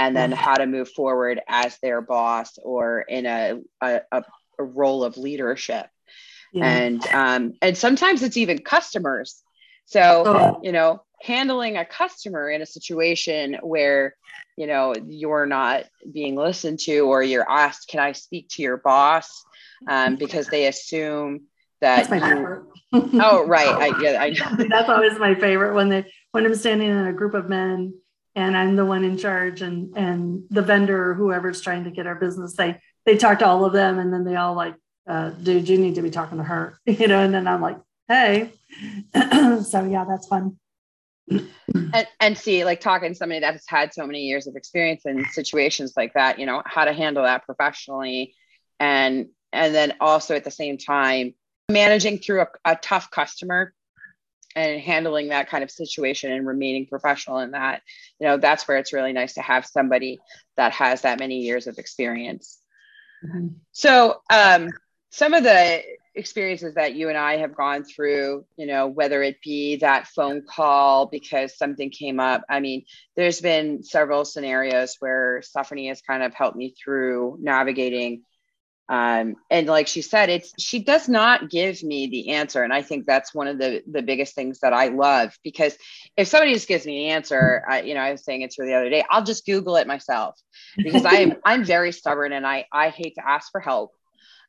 [0.00, 4.22] and then how to move forward as their boss or in a, a, a
[4.58, 5.86] role of leadership
[6.52, 6.66] yeah.
[6.66, 9.42] and um, and sometimes it's even customers
[9.84, 10.60] so oh.
[10.62, 14.16] you know handling a customer in a situation where
[14.56, 18.78] you know you're not being listened to or you're asked can i speak to your
[18.78, 19.44] boss
[19.88, 21.42] um, because they assume
[21.80, 22.62] that that's my you, favorite.
[23.24, 24.66] oh right I, yeah I know.
[24.68, 27.94] that's always my favorite when they when i'm standing in a group of men
[28.40, 32.06] and i'm the one in charge and and the vendor or whoever's trying to get
[32.06, 34.74] our business they they talk to all of them and then they all like
[35.08, 37.78] uh, dude you need to be talking to her you know and then i'm like
[38.08, 38.50] hey.
[39.62, 40.58] So yeah that's fun.
[41.28, 45.02] And, and see like talking to somebody that has had so many years of experience
[45.06, 48.34] in situations like that you know how to handle that professionally
[48.80, 51.34] and and then also at the same time
[51.68, 53.72] managing through a, a tough customer
[54.56, 57.82] and handling that kind of situation and remaining professional in that
[58.18, 60.18] you know that's where it's really nice to have somebody
[60.56, 62.60] that has that many years of experience
[63.24, 63.48] mm-hmm.
[63.72, 64.68] so um,
[65.10, 65.82] some of the
[66.14, 70.42] experiences that you and I have gone through, you know, whether it be that phone
[70.42, 72.42] call because something came up.
[72.48, 72.84] I mean,
[73.16, 78.22] there's been several scenarios where Stephanie has kind of helped me through navigating
[78.90, 82.64] um, and like she said it's she does not give me the answer.
[82.64, 85.76] And i think that's one of the the biggest things that i love because
[86.16, 88.62] if somebody just gives me an answer I, you know i was saying it to
[88.62, 90.34] her the other day i'll just google it myself
[90.82, 93.92] because i am i'm very stubborn and i i hate to ask for help.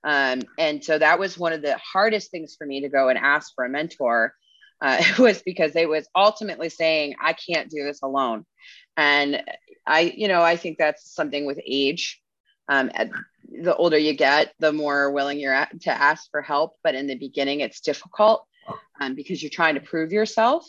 [0.03, 3.19] Um, and so that was one of the hardest things for me to go and
[3.19, 4.33] ask for a mentor
[4.81, 8.45] uh, was because they was ultimately saying i can't do this alone.
[8.97, 9.43] And
[9.85, 12.19] i you know i think that's something with age
[12.67, 12.89] um,
[13.51, 16.77] the older you get, the more willing you're at, to ask for help.
[16.83, 18.45] But in the beginning, it's difficult
[18.99, 20.65] um, because you're trying to prove yourself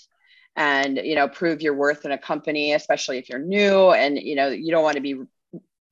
[0.55, 4.35] and you know prove your worth in a company, especially if you're new and you
[4.35, 5.17] know you don't want to be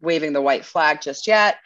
[0.01, 1.59] waving the white flag just yet.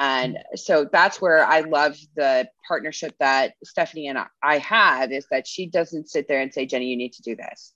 [0.00, 5.48] And so that's where I love the partnership that Stephanie and I have is that
[5.48, 7.72] she doesn't sit there and say, Jenny, you need to do this.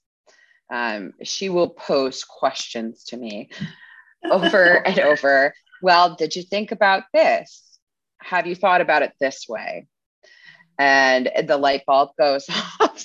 [0.71, 3.51] Um, she will post questions to me
[4.31, 7.79] over and over well, did you think about this?
[8.21, 9.89] Have you thought about it this way?
[10.79, 12.49] And the light bulb goes
[12.81, 13.05] off.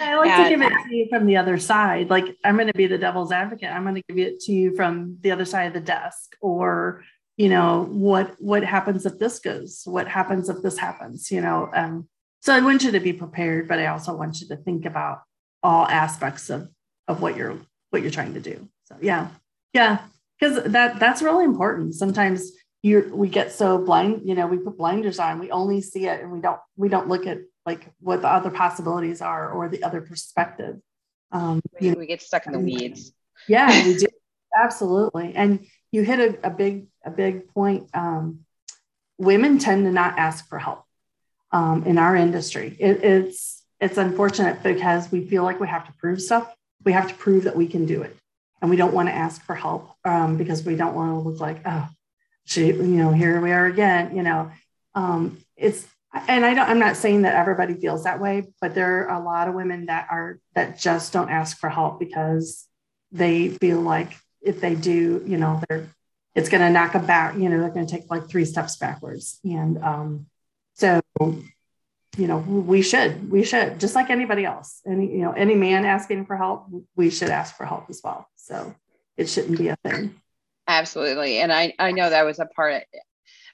[0.00, 2.10] I like and, to give it to you from the other side.
[2.10, 3.70] Like I'm going to be the devil's advocate.
[3.70, 7.02] I'm going to give it to you from the other side of the desk, or
[7.36, 9.82] you know what what happens if this goes?
[9.84, 11.30] What happens if this happens?
[11.30, 11.70] You know.
[11.74, 12.08] Um,
[12.40, 15.22] so I want you to be prepared, but I also want you to think about
[15.62, 16.68] all aspects of
[17.08, 17.58] of what you're
[17.90, 18.68] what you're trying to do.
[18.84, 19.28] So yeah,
[19.72, 19.98] yeah
[20.44, 21.94] because that that's really important.
[21.94, 22.52] Sometimes
[22.82, 26.20] you we get so blind you know we put blinders on we only see it
[26.20, 29.82] and we don't we don't look at like what the other possibilities are or the
[29.82, 30.76] other perspective.
[31.32, 33.12] Um we, you we get stuck in the weeds.
[33.48, 34.06] Yeah we do.
[34.56, 35.34] Absolutely.
[35.34, 38.40] And you hit a, a big a big point um
[39.16, 40.84] women tend to not ask for help
[41.52, 42.76] um, in our industry.
[42.78, 46.52] It, it's it's unfortunate because we feel like we have to prove stuff.
[46.84, 48.16] We have to prove that we can do it
[48.64, 51.38] and we don't want to ask for help um, because we don't want to look
[51.38, 51.86] like oh
[52.46, 54.50] she you know here we are again you know
[54.94, 55.86] um, it's
[56.28, 59.24] and I don't, I'm not saying that everybody feels that way, but there are a
[59.24, 62.68] lot of women that are that just don't ask for help because
[63.10, 65.88] they feel like if they do, you know, they're
[66.36, 67.34] it's going to knock back.
[67.34, 70.26] You know, they're going to take like three steps backwards, and um,
[70.74, 71.00] so
[72.16, 75.84] you know we should we should just like anybody else any you know any man
[75.84, 78.74] asking for help we should ask for help as well so
[79.16, 80.14] it shouldn't be a thing
[80.68, 82.82] absolutely and i i know that was a part of,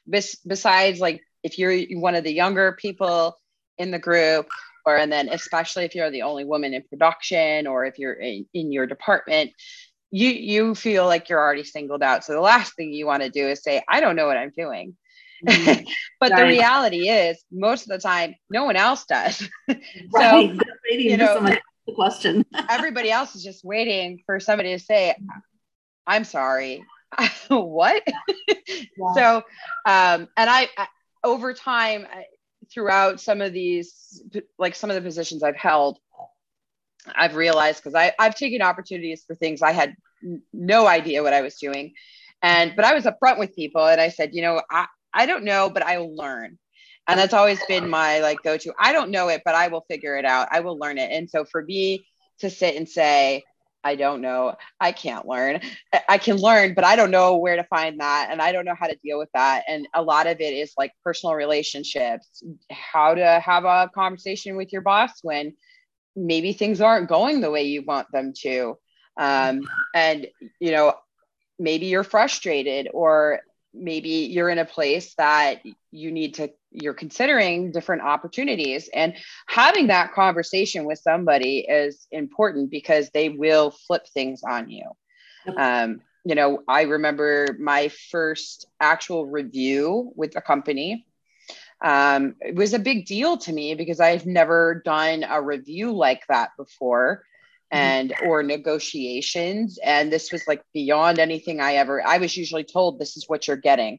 [0.07, 3.37] bes- besides like if you're one of the younger people
[3.79, 4.49] in the group
[4.85, 8.47] or and then especially if you're the only woman in production or if you're in,
[8.53, 9.53] in your department
[10.11, 13.31] you you feel like you're already singled out so the last thing you want to
[13.31, 14.97] do is say i don't know what i'm doing
[15.47, 15.85] Mm-hmm.
[16.21, 16.41] but right.
[16.41, 19.49] the reality is, most of the time, no one else does.
[20.11, 20.53] so,
[20.91, 22.45] you know, the question.
[22.71, 25.15] everybody else is just waiting for somebody to say,
[26.07, 26.85] "I'm sorry."
[27.49, 28.03] what?
[28.47, 29.15] Yeah.
[29.15, 29.37] So,
[29.87, 30.87] um, and I, I
[31.25, 32.07] over time,
[32.73, 34.23] throughout some of these,
[34.59, 35.99] like some of the positions I've held,
[37.15, 39.95] I've realized because I I've taken opportunities for things I had
[40.53, 41.95] no idea what I was doing.
[42.43, 45.45] And but I was upfront with people and I said, you know, I, I don't
[45.45, 46.59] know, but I will learn.
[47.11, 48.73] And that's always been my like go to.
[48.79, 50.49] I don't know it, but I will figure it out.
[50.53, 51.11] I will learn it.
[51.11, 52.07] And so for me
[52.39, 53.43] to sit and say,
[53.83, 55.61] I don't know, I can't learn.
[56.09, 58.29] I can learn, but I don't know where to find that.
[58.31, 59.65] And I don't know how to deal with that.
[59.67, 64.73] And a lot of it is like personal relationships, how to have a conversation with
[64.73, 65.55] your boss when
[66.15, 68.77] maybe things aren't going the way you want them to.
[69.17, 69.63] Um,
[69.95, 70.27] and,
[70.61, 70.95] you know,
[71.59, 73.41] maybe you're frustrated or
[73.73, 78.89] maybe you're in a place that you need to you're considering different opportunities.
[78.95, 79.15] And
[79.47, 84.85] having that conversation with somebody is important because they will flip things on you.
[85.57, 91.07] Um, you know i remember my first actual review with the company.
[91.83, 96.27] Um, it was a big deal to me because i've never done a review like
[96.29, 97.25] that before.
[97.71, 102.99] And or negotiations and this was like beyond anything i ever i was usually told
[102.99, 103.99] this is what you're getting.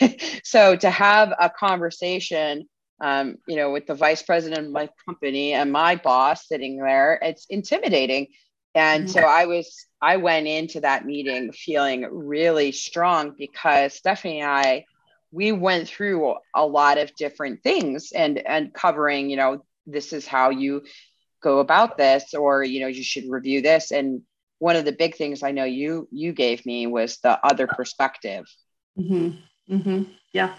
[0.44, 2.68] So to have a conversation
[3.00, 7.18] um, you know with the vice president of my company and my boss sitting there
[7.20, 8.28] it's intimidating.
[8.74, 9.12] And mm-hmm.
[9.12, 14.84] so i was i went into that meeting feeling really strong because stephanie and i
[15.32, 20.26] we went through a lot of different things and and covering you know this is
[20.26, 20.82] how you
[21.42, 23.90] go about this or you know you should review this.
[23.90, 24.22] And
[24.58, 28.46] one of the big things i know you you gave me was the other perspective.
[28.98, 29.74] Mm-hmm.
[29.74, 30.12] Mm-hmm.
[30.32, 30.54] yeah.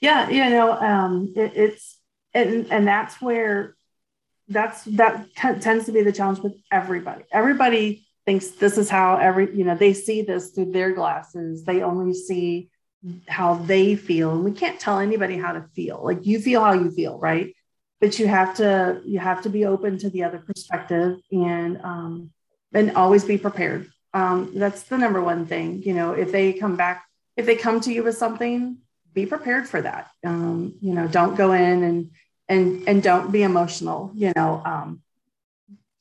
[0.00, 0.28] Yeah.
[0.28, 1.98] You know um, it, it's
[2.34, 3.74] and and that's where
[4.48, 7.24] that's that t- tends to be the challenge with everybody.
[7.32, 11.64] Everybody thinks this is how every you know they see this through their glasses.
[11.64, 12.70] They only see
[13.26, 14.32] how they feel.
[14.32, 16.00] And we can't tell anybody how to feel.
[16.02, 17.54] Like you feel how you feel right
[18.00, 22.30] but you have to you have to be open to the other perspective and um,
[22.72, 23.90] and always be prepared.
[24.14, 27.04] Um, that's the number one thing you know if they come back
[27.36, 28.78] if they come to you with something
[29.14, 30.10] be prepared for that.
[30.24, 32.10] Um, you know don't go in and
[32.48, 35.02] and and don't be emotional you know um,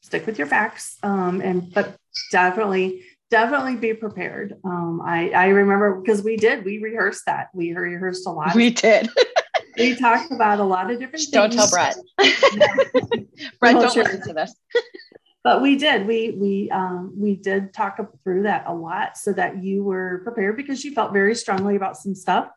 [0.01, 0.97] stick with your facts.
[1.03, 1.95] Um, and but
[2.31, 4.57] definitely definitely be prepared.
[4.63, 7.49] Um, I, I remember because we did we rehearsed that.
[7.53, 8.55] We rehearsed a lot.
[8.55, 9.09] We did
[9.77, 11.71] we talked about a lot of different don't things.
[11.71, 13.27] Don't tell Brett.
[13.59, 14.03] Brett, don't sure.
[14.03, 14.55] listen to this.
[15.43, 16.07] but we did.
[16.07, 20.57] We we um, we did talk through that a lot so that you were prepared
[20.57, 22.49] because you felt very strongly about some stuff,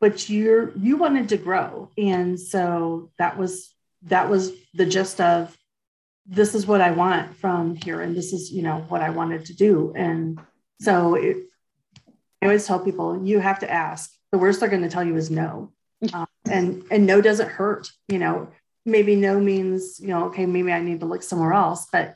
[0.00, 5.56] but you're you wanted to grow, and so that was that was the gist of
[6.26, 9.44] this is what I want from here, and this is you know what I wanted
[9.46, 10.40] to do, and
[10.80, 11.36] so it,
[12.42, 14.10] I always tell people you have to ask.
[14.32, 15.73] The worst they're going to tell you is no
[16.12, 18.48] um, and and no doesn't hurt you know
[18.84, 22.14] maybe no means you know okay maybe i need to look somewhere else but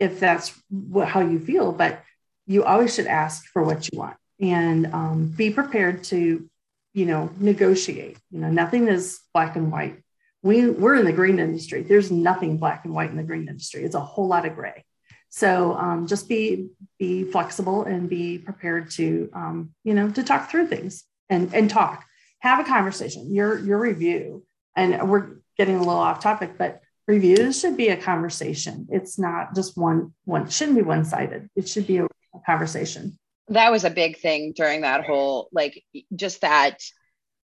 [0.00, 2.02] if that's what how you feel but
[2.46, 6.48] you always should ask for what you want and um, be prepared to
[6.94, 10.02] you know negotiate you know nothing is black and white.
[10.42, 11.82] We we're in the green industry.
[11.82, 13.84] There's nothing black and white in the green industry.
[13.84, 14.84] It's a whole lot of gray.
[15.28, 20.50] So um, just be be flexible and be prepared to um, you know to talk
[20.50, 22.04] through things and and talk
[22.40, 23.34] have a conversation.
[23.34, 24.44] Your your review,
[24.76, 28.86] and we're getting a little off topic, but reviews should be a conversation.
[28.90, 30.48] It's not just one one.
[30.48, 31.48] shouldn't be one sided.
[31.56, 33.18] It should be a, a conversation.
[33.48, 35.82] That was a big thing during that whole like
[36.14, 36.78] just that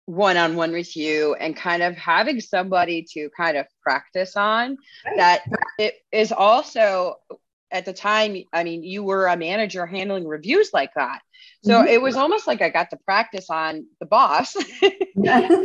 [0.06, 5.16] one-on-one review and kind of having somebody to kind of practice on right.
[5.16, 5.42] that
[5.78, 7.16] it is also
[7.72, 11.20] at the time i mean you were a manager handling reviews like that
[11.62, 11.88] so mm-hmm.
[11.88, 14.54] it was almost like I got to practice on the boss,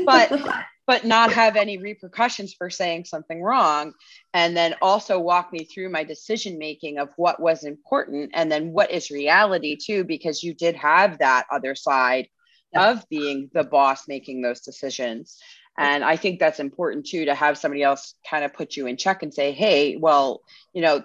[0.06, 3.94] but but not have any repercussions for saying something wrong.
[4.34, 8.74] And then also walk me through my decision making of what was important and then
[8.74, 12.28] what is reality too, because you did have that other side
[12.74, 12.92] yeah.
[12.92, 15.38] of being the boss making those decisions.
[15.78, 18.98] And I think that's important too to have somebody else kind of put you in
[18.98, 20.42] check and say, hey, well,
[20.74, 21.04] you know,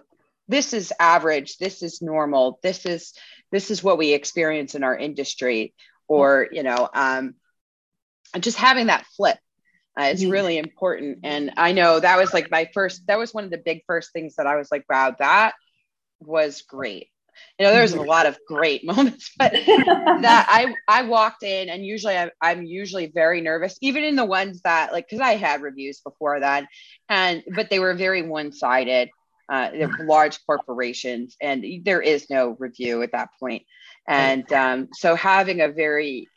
[0.49, 3.13] this is average, this is normal, this is
[3.53, 5.75] this is what we experience in our industry
[6.09, 7.35] or you know um,
[8.41, 9.39] just having that flip
[9.99, 10.31] uh, is mm-hmm.
[10.31, 13.59] really important and i know that was like my first that was one of the
[13.59, 15.55] big first things that i was like wow that
[16.21, 17.09] was great
[17.59, 18.09] you know there's a mm-hmm.
[18.09, 23.07] lot of great moments but that i i walked in and usually I, i'm usually
[23.07, 26.67] very nervous even in the ones that like because i had reviews before that
[27.09, 29.11] and but they were very one-sided
[29.49, 29.71] uh,
[30.01, 33.63] large corporations, and there is no review at that point.
[34.09, 36.29] And um, so having a very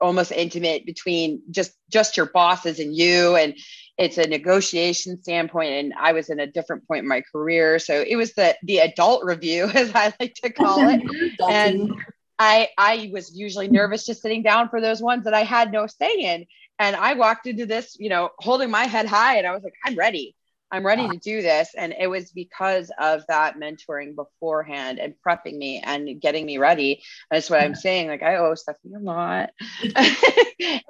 [0.00, 3.54] almost intimate between just just your bosses and you and
[3.96, 7.78] it's a negotiation standpoint and i was in a different point in my career.
[7.78, 11.02] So it was the the adult review as i like to call it.
[11.48, 11.92] And
[12.38, 15.86] i i was usually nervous just sitting down for those ones that i had no
[15.86, 16.46] say in.
[16.78, 19.74] And i walked into this you know holding my head high and i was like
[19.84, 20.36] i'm ready
[20.70, 21.70] I'm ready to do this.
[21.76, 27.02] And it was because of that mentoring beforehand and prepping me and getting me ready.
[27.30, 28.08] That's what I'm saying.
[28.08, 29.50] Like I owe Stephanie a lot.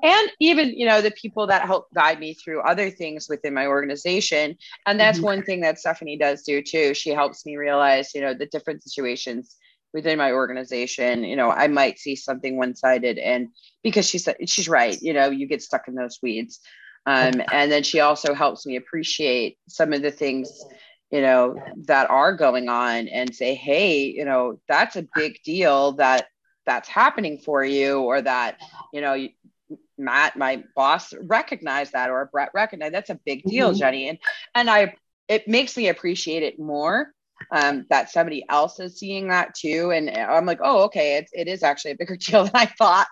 [0.03, 3.67] and even, you know, the people that help guide me through other things within my
[3.67, 4.57] organization.
[4.87, 5.27] And that's mm-hmm.
[5.27, 6.95] one thing that Stephanie does do too.
[6.95, 9.57] She helps me realize, you know, the different situations
[9.95, 13.49] within my organization you know i might see something one-sided and
[13.83, 16.61] because she said she's right you know you get stuck in those weeds
[17.09, 20.63] um, and then she also helps me appreciate some of the things,
[21.11, 21.57] you know,
[21.87, 26.27] that are going on and say, hey, you know, that's a big deal that
[26.67, 28.61] that's happening for you or that,
[28.93, 29.27] you know,
[29.97, 33.79] Matt, my boss, recognized that or Brett recognized that's a big deal, mm-hmm.
[33.79, 34.09] Jenny.
[34.11, 34.19] And
[34.55, 34.95] and I
[35.29, 37.15] it makes me appreciate it more
[37.51, 39.93] um, that somebody else is seeing that too.
[39.93, 43.09] And I'm like, oh, okay, it, it is actually a bigger deal than I thought.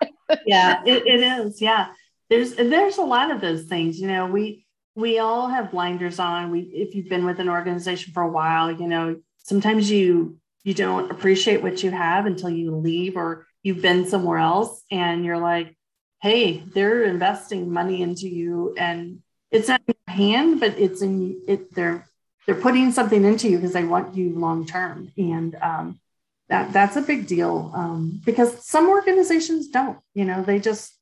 [0.46, 1.62] yeah, it, it is.
[1.62, 1.86] Yeah
[2.28, 4.64] there's there's a lot of those things you know we
[4.94, 6.50] we all have blinders on.
[6.50, 10.74] We if you've been with an organization for a while you know sometimes you you
[10.74, 15.38] don't appreciate what you have until you leave or you've been somewhere else and you're
[15.38, 15.76] like
[16.22, 21.40] hey they're investing money into you and it's not in your hand but it's in
[21.46, 22.06] it they're
[22.46, 25.12] they're putting something into you because they want you long term.
[25.18, 26.00] And um,
[26.48, 30.95] that that's a big deal um, because some organizations don't you know they just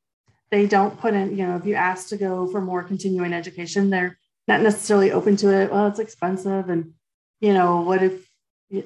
[0.55, 3.91] they don't put in, you know, if you ask to go for more continuing education,
[3.91, 5.73] they're not necessarily open to it.
[5.73, 6.69] Well, it's expensive.
[6.69, 6.93] And,
[7.41, 8.31] you know, what if,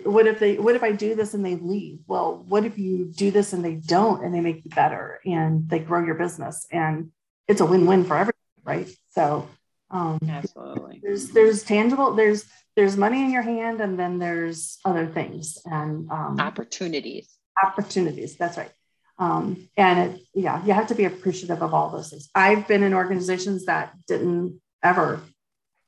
[0.05, 2.01] what if they what if i do this and they leave?
[2.07, 5.69] Well what if you do this and they don't and they make you better and
[5.69, 6.67] they grow your business?
[6.71, 7.11] And
[7.47, 8.89] it's a win-win for everyone, right?
[9.11, 9.49] So
[9.91, 11.01] um absolutely.
[11.03, 12.45] there's there's tangible there's
[12.77, 17.29] there's money in your hand and then there's other things and um, opportunities.
[17.63, 18.37] opportunities.
[18.37, 18.73] That's right
[19.19, 22.83] um, and it, yeah you have to be appreciative of all those things i've been
[22.83, 25.21] in organizations that didn't ever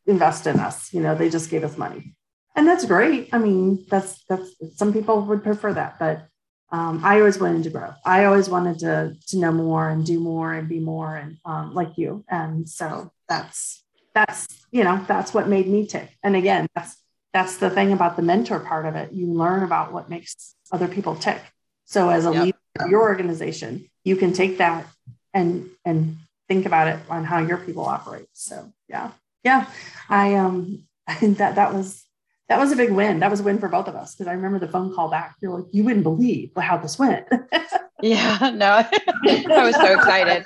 [0.06, 2.14] invest in us you know they just gave us money
[2.56, 3.28] and that's great.
[3.32, 6.26] I mean, that's that's some people would prefer that, but
[6.72, 7.92] um, I always wanted to grow.
[8.04, 11.74] I always wanted to to know more and do more and be more and um,
[11.74, 12.24] like you.
[12.28, 16.10] And so that's that's you know that's what made me tick.
[16.22, 16.96] And again, that's
[17.32, 19.12] that's the thing about the mentor part of it.
[19.12, 21.40] You learn about what makes other people tick.
[21.84, 22.44] So as a yep.
[22.44, 22.58] leader
[22.88, 24.86] your organization, you can take that
[25.34, 26.16] and and
[26.48, 28.26] think about it on how your people operate.
[28.32, 29.12] So yeah,
[29.44, 29.66] yeah,
[30.08, 30.84] I um
[31.20, 32.04] that that was
[32.48, 33.20] that was a big win.
[33.20, 35.36] That was a win for both of us because I remember the phone call back.
[35.40, 37.26] You're like, you wouldn't believe how this went.
[38.02, 40.44] yeah, no, I was so excited.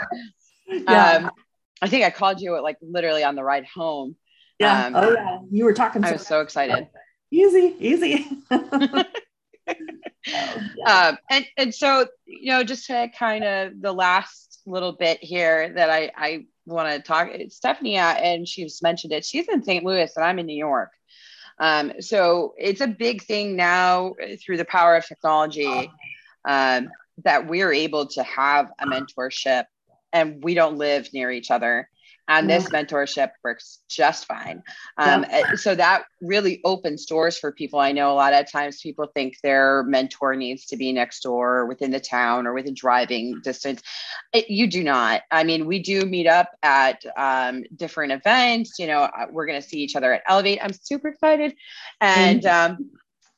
[0.69, 1.13] Yeah.
[1.13, 1.31] Um,
[1.81, 4.17] I think I called you like literally on the ride home.
[4.59, 4.87] Yeah.
[4.87, 5.39] Um, oh yeah.
[5.51, 6.05] You were talking.
[6.05, 6.89] I was so excited.
[7.31, 8.27] Easy, easy.
[10.87, 15.73] Um, and and so you know, just to kind of the last little bit here
[15.75, 17.29] that I I want to talk.
[17.51, 19.25] Stephanie uh, and she's mentioned it.
[19.25, 19.85] She's in St.
[19.85, 20.91] Louis and I'm in New York.
[21.59, 24.15] Um, so it's a big thing now
[24.45, 25.91] through the power of technology
[26.45, 26.91] um,
[27.23, 29.67] that we're able to have a mentorship
[30.13, 31.89] and we don't live near each other
[32.29, 34.63] and this mentorship works just fine.
[34.97, 35.55] Um, yeah.
[35.55, 37.79] so that really opens doors for people.
[37.79, 41.59] I know a lot of times people think their mentor needs to be next door
[41.59, 43.83] or within the town or within driving distance.
[44.33, 45.23] It, you do not.
[45.31, 49.61] I mean we do meet up at um, different events you know uh, we're going
[49.61, 50.59] to see each other at elevate.
[50.63, 51.55] I'm super excited.
[52.01, 52.91] And um,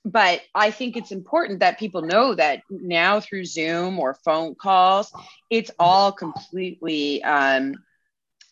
[0.07, 5.13] but I think it's important that people know that now through Zoom or phone calls,
[5.51, 7.75] it's all completely um,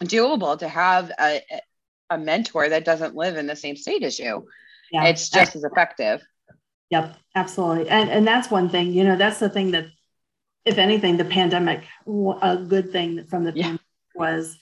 [0.03, 1.43] doable to have a,
[2.11, 4.47] a mentor that doesn't live in the same state as you.
[4.91, 5.05] Yeah.
[5.05, 6.23] It's just as effective.
[6.91, 7.89] Yep, absolutely.
[7.89, 9.87] And and that's one thing, you know, that's the thing that
[10.65, 13.63] if anything, the pandemic, a good thing from the yeah.
[13.63, 13.81] pandemic
[14.15, 14.57] was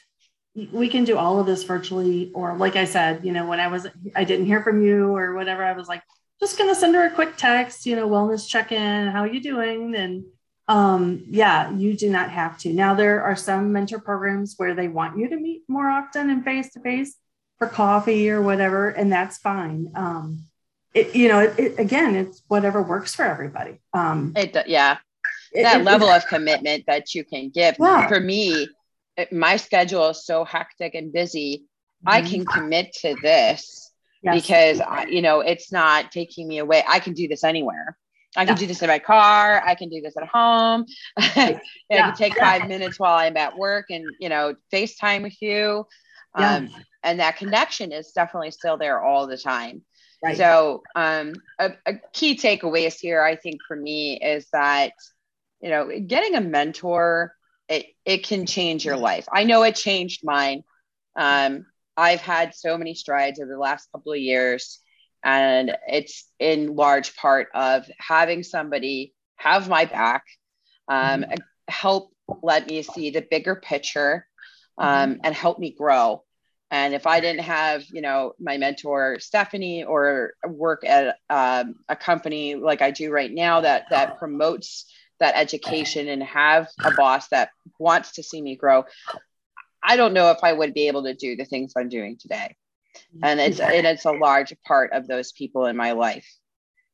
[0.54, 3.68] we can do all of this virtually or like i said you know when i
[3.68, 6.02] was i didn't hear from you or whatever i was like
[6.40, 9.94] just gonna send her a quick text you know wellness check-in how are you doing
[9.94, 10.24] and
[10.72, 12.72] um, yeah, you do not have to.
[12.72, 16.42] Now, there are some mentor programs where they want you to meet more often and
[16.42, 17.14] face to face
[17.58, 19.92] for coffee or whatever, and that's fine.
[19.94, 20.44] Um,
[20.94, 23.82] it, you know, it, it, again, it's whatever works for everybody.
[23.92, 24.96] Um, it, yeah,
[25.52, 27.76] that level of commitment that you can give.
[27.78, 28.08] Yeah.
[28.08, 28.66] For me,
[29.30, 31.66] my schedule is so hectic and busy.
[32.06, 32.08] Mm-hmm.
[32.08, 33.92] I can commit to this
[34.22, 34.40] yes.
[34.40, 36.82] because I, you know it's not taking me away.
[36.88, 37.98] I can do this anywhere.
[38.36, 38.60] I can yeah.
[38.60, 39.62] do this in my car.
[39.64, 40.86] I can do this at home.
[41.36, 41.58] yeah.
[41.90, 45.86] I can take five minutes while I'm at work and, you know, FaceTime with you.
[46.34, 46.70] Um,
[47.02, 49.82] and that connection is definitely still there all the time.
[50.24, 50.36] Right.
[50.36, 54.92] So, um, a, a key takeaways here, I think for me is that,
[55.60, 57.34] you know, getting a mentor,
[57.68, 59.26] it, it can change your life.
[59.30, 60.62] I know it changed mine.
[61.16, 61.66] Um,
[61.96, 64.78] I've had so many strides over the last couple of years
[65.24, 70.24] and it's in large part of having somebody have my back,
[70.88, 71.34] um, mm-hmm.
[71.68, 72.12] help
[72.42, 74.26] let me see the bigger picture,
[74.78, 75.20] um, mm-hmm.
[75.24, 76.22] and help me grow.
[76.70, 81.96] And if I didn't have, you know, my mentor Stephanie, or work at um, a
[81.96, 84.86] company like I do right now that that promotes
[85.20, 88.84] that education and have a boss that wants to see me grow,
[89.82, 92.56] I don't know if I would be able to do the things I'm doing today
[93.22, 96.26] and it's and it's a large part of those people in my life.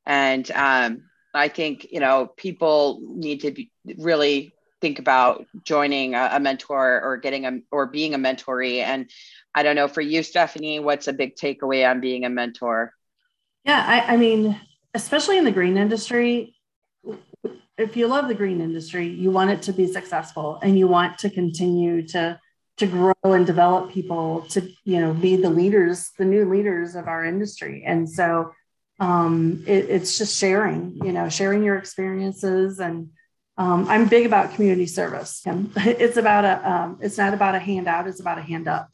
[0.06, 1.02] And um,
[1.34, 7.00] i think you know people need to be, really think about joining a, a, mentor
[7.02, 8.78] or getting a or being a mentoree.
[8.78, 9.10] And
[9.54, 12.92] i don't know for you stephanie what's a big takeaway on being a mentor?
[13.64, 14.60] Yeah i, I mean
[14.94, 16.54] especially in the green industry
[17.76, 21.18] if you love the green industry you want it to be successful and you want
[21.18, 22.40] to continue to
[22.78, 27.08] to grow and develop people to you know be the leaders the new leaders of
[27.08, 27.84] our industry.
[27.84, 28.52] And so
[29.00, 32.80] um, it, it's just sharing you know sharing your experiences.
[32.80, 33.10] And
[33.56, 38.06] um, i'm big about community service it's about a um, it's not about a handout
[38.06, 38.88] it's about a hand up.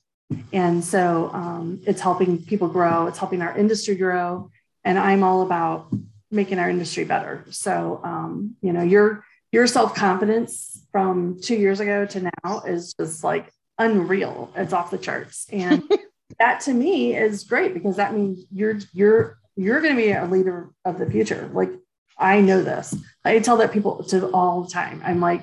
[0.52, 4.50] And so um, it's helping people grow it's helping our industry grow.
[4.82, 5.88] And i'm all about
[6.30, 7.44] making our industry better.
[7.50, 13.22] So um, you know your your self-confidence from two years ago to now is just
[13.22, 14.52] like unreal.
[14.56, 15.46] It's off the charts.
[15.50, 15.82] And
[16.38, 20.26] that to me is great because that means you're you're you're going to be a
[20.26, 21.48] leader of the future.
[21.52, 21.70] Like
[22.18, 22.94] I know this.
[23.24, 25.02] I tell that people to all the time.
[25.04, 25.42] I'm like,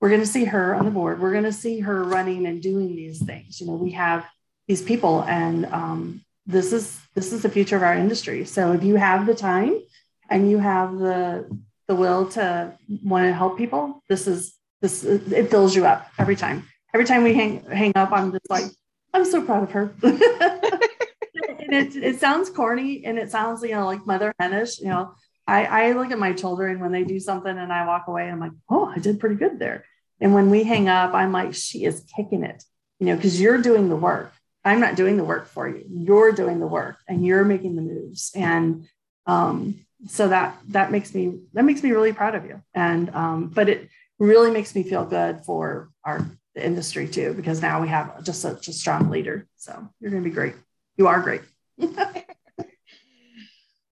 [0.00, 1.20] we're going to see her on the board.
[1.20, 3.60] We're going to see her running and doing these things.
[3.60, 4.26] You know, we have
[4.68, 8.44] these people, and um, this is this is the future of our industry.
[8.44, 9.80] So if you have the time
[10.28, 11.48] and you have the
[11.88, 16.36] the will to want to help people, this is this it fills you up every
[16.36, 16.64] time.
[16.96, 18.64] Every time we hang hang up, I'm just like,
[19.12, 19.92] I'm so proud of her.
[20.02, 25.12] and it, it sounds corny and it sounds, you know, like mother henish, you know,
[25.46, 28.32] I, I look at my children when they do something and I walk away and
[28.32, 29.84] I'm like, oh, I did pretty good there.
[30.22, 32.64] And when we hang up, I'm like, she is kicking it,
[32.98, 34.32] you know, because you're doing the work.
[34.64, 35.84] I'm not doing the work for you.
[35.90, 38.32] You're doing the work and you're making the moves.
[38.34, 38.88] And
[39.26, 42.62] um, so that that makes me that makes me really proud of you.
[42.72, 46.26] And um, but it really makes me feel good for our
[46.56, 49.46] the industry too, because now we have just such a strong leader.
[49.56, 50.54] So you're going to be great.
[50.96, 51.42] You are great.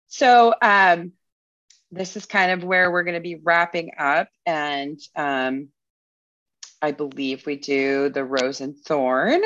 [0.09, 1.13] so um,
[1.93, 4.29] this is kind of where we're going to be wrapping up.
[4.47, 5.69] And um,
[6.81, 9.43] I believe we do the rose and thorn.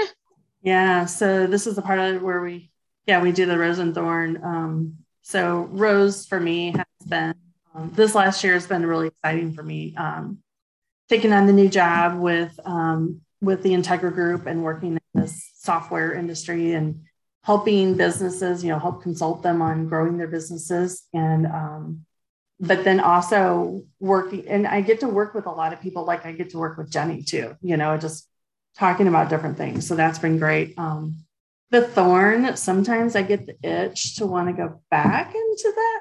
[0.63, 1.07] Yeah.
[1.07, 2.71] So this is the part of where we,
[3.07, 4.41] yeah, we do the rose and thorn.
[4.45, 7.35] Um, so rose for me has been,
[7.75, 9.97] um, this last year has been really exciting for me.
[9.97, 10.39] Um,
[11.09, 15.53] taking on the new job with, um, with the Integra Group and working in this
[15.57, 17.03] software industry and
[17.45, 22.05] helping businesses, you know, help consult them on growing their businesses and um,
[22.61, 26.27] but then also working and i get to work with a lot of people like
[26.27, 28.29] i get to work with jenny too you know just
[28.79, 29.87] talking about different things.
[29.87, 30.79] So that's been great.
[30.79, 31.19] Um,
[31.71, 36.01] the thorn sometimes i get the itch to want to go back into that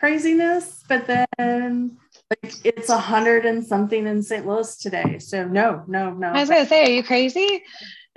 [0.00, 1.96] craziness but then
[2.30, 6.40] like it's a hundred and something in st louis today so no no no i
[6.40, 7.62] was gonna say are you crazy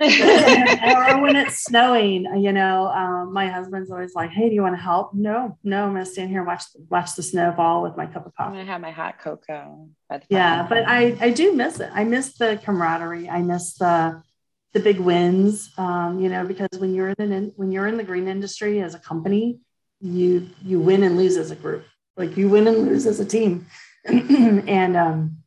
[0.00, 4.74] or when it's snowing, you know, um, my husband's always like, "Hey, do you want
[4.74, 8.06] to help?" No, no, I'm gonna stand here watch watch the snow fall with my
[8.06, 8.48] cup of coffee.
[8.48, 9.90] I'm gonna have my hot cocoa.
[10.30, 11.90] Yeah, but I I do miss it.
[11.92, 13.28] I miss the camaraderie.
[13.28, 14.22] I miss the
[14.72, 15.70] the big wins.
[15.76, 18.94] Um, you know, because when you're in an, when you're in the green industry as
[18.94, 19.60] a company,
[20.00, 21.84] you you win and lose as a group.
[22.16, 23.66] Like you win and lose as a team,
[24.04, 25.38] and um,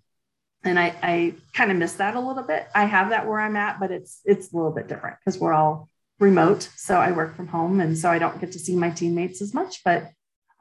[0.64, 2.68] and I, I kind of miss that a little bit.
[2.74, 5.54] I have that where I'm at, but it's it's a little bit different because we're
[5.54, 5.90] all
[6.20, 6.70] remote.
[6.76, 9.54] So I work from home, and so I don't get to see my teammates as
[9.54, 9.84] much.
[9.84, 10.10] But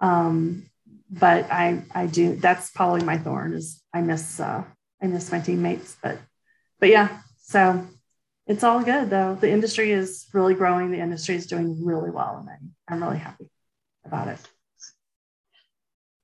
[0.00, 0.66] um,
[1.10, 2.36] but I I do.
[2.36, 4.64] That's probably my thorn is I miss uh,
[5.02, 5.96] I miss my teammates.
[6.02, 6.18] But
[6.80, 7.86] but yeah, so
[8.46, 9.36] it's all good though.
[9.36, 10.90] The industry is really growing.
[10.90, 13.48] The industry is doing really well, and I'm, I'm really happy
[14.04, 14.38] about it.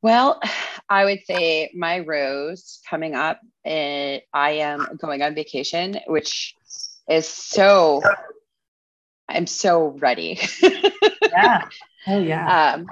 [0.02, 0.40] Well,
[0.90, 6.54] I would say my rose coming up, I am going on vacation, which
[7.10, 8.02] is so,
[9.28, 10.40] I'm so ready.
[10.62, 11.68] yeah.
[12.06, 12.72] Oh yeah.
[12.72, 12.86] Um,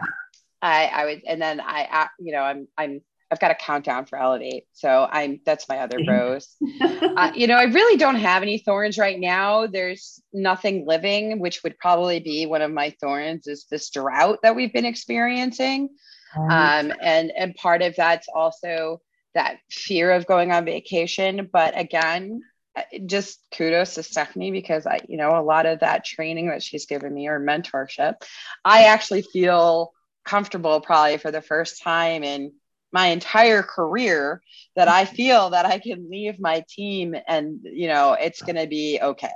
[0.61, 3.01] I, I would, and then I, you know, I'm, I'm,
[3.31, 4.65] I've got a countdown for Elevate.
[4.73, 6.55] So I'm, that's my other rose.
[6.83, 9.67] uh, you know, I really don't have any thorns right now.
[9.67, 14.55] There's nothing living, which would probably be one of my thorns is this drought that
[14.55, 15.89] we've been experiencing.
[16.35, 19.01] Um, and and part of that's also
[19.35, 21.49] that fear of going on vacation.
[21.53, 22.43] But again,
[22.77, 26.63] uh, just kudos to Stephanie because I, you know, a lot of that training that
[26.63, 28.15] she's given me or mentorship,
[28.65, 29.93] I actually feel
[30.25, 32.53] comfortable probably for the first time in
[32.93, 34.43] my entire career
[34.75, 38.67] that I feel that I can leave my team and you know it's going to
[38.67, 39.29] be okay.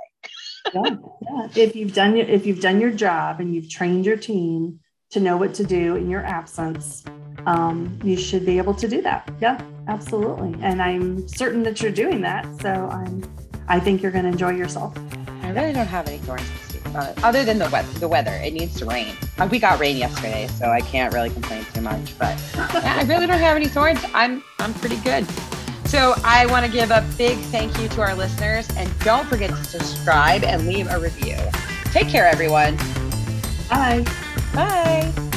[0.73, 1.47] yeah, yeah.
[1.55, 4.80] If you've done your, if you've done your job and you've trained your team
[5.11, 7.03] to know what to do in your absence,
[7.45, 9.29] um, you should be able to do that.
[9.41, 10.55] Yeah, absolutely.
[10.61, 12.45] And I'm certain that you're doing that.
[12.61, 13.23] So I'm,
[13.67, 14.97] I think you're going to enjoy yourself.
[15.43, 17.91] I really don't have any thorns to speak about, other than the weather.
[17.99, 19.13] The weather, it needs to rain.
[19.37, 22.17] Uh, we got rain yesterday, so I can't really complain too much.
[22.17, 23.99] But I really don't have any thorns.
[24.13, 25.25] I'm, I'm pretty good.
[25.85, 29.49] So I want to give a big thank you to our listeners, and don't forget
[29.49, 31.35] to subscribe and leave a review.
[31.91, 32.77] Take care, everyone.
[33.69, 34.05] Bye.
[34.53, 35.30] Bye.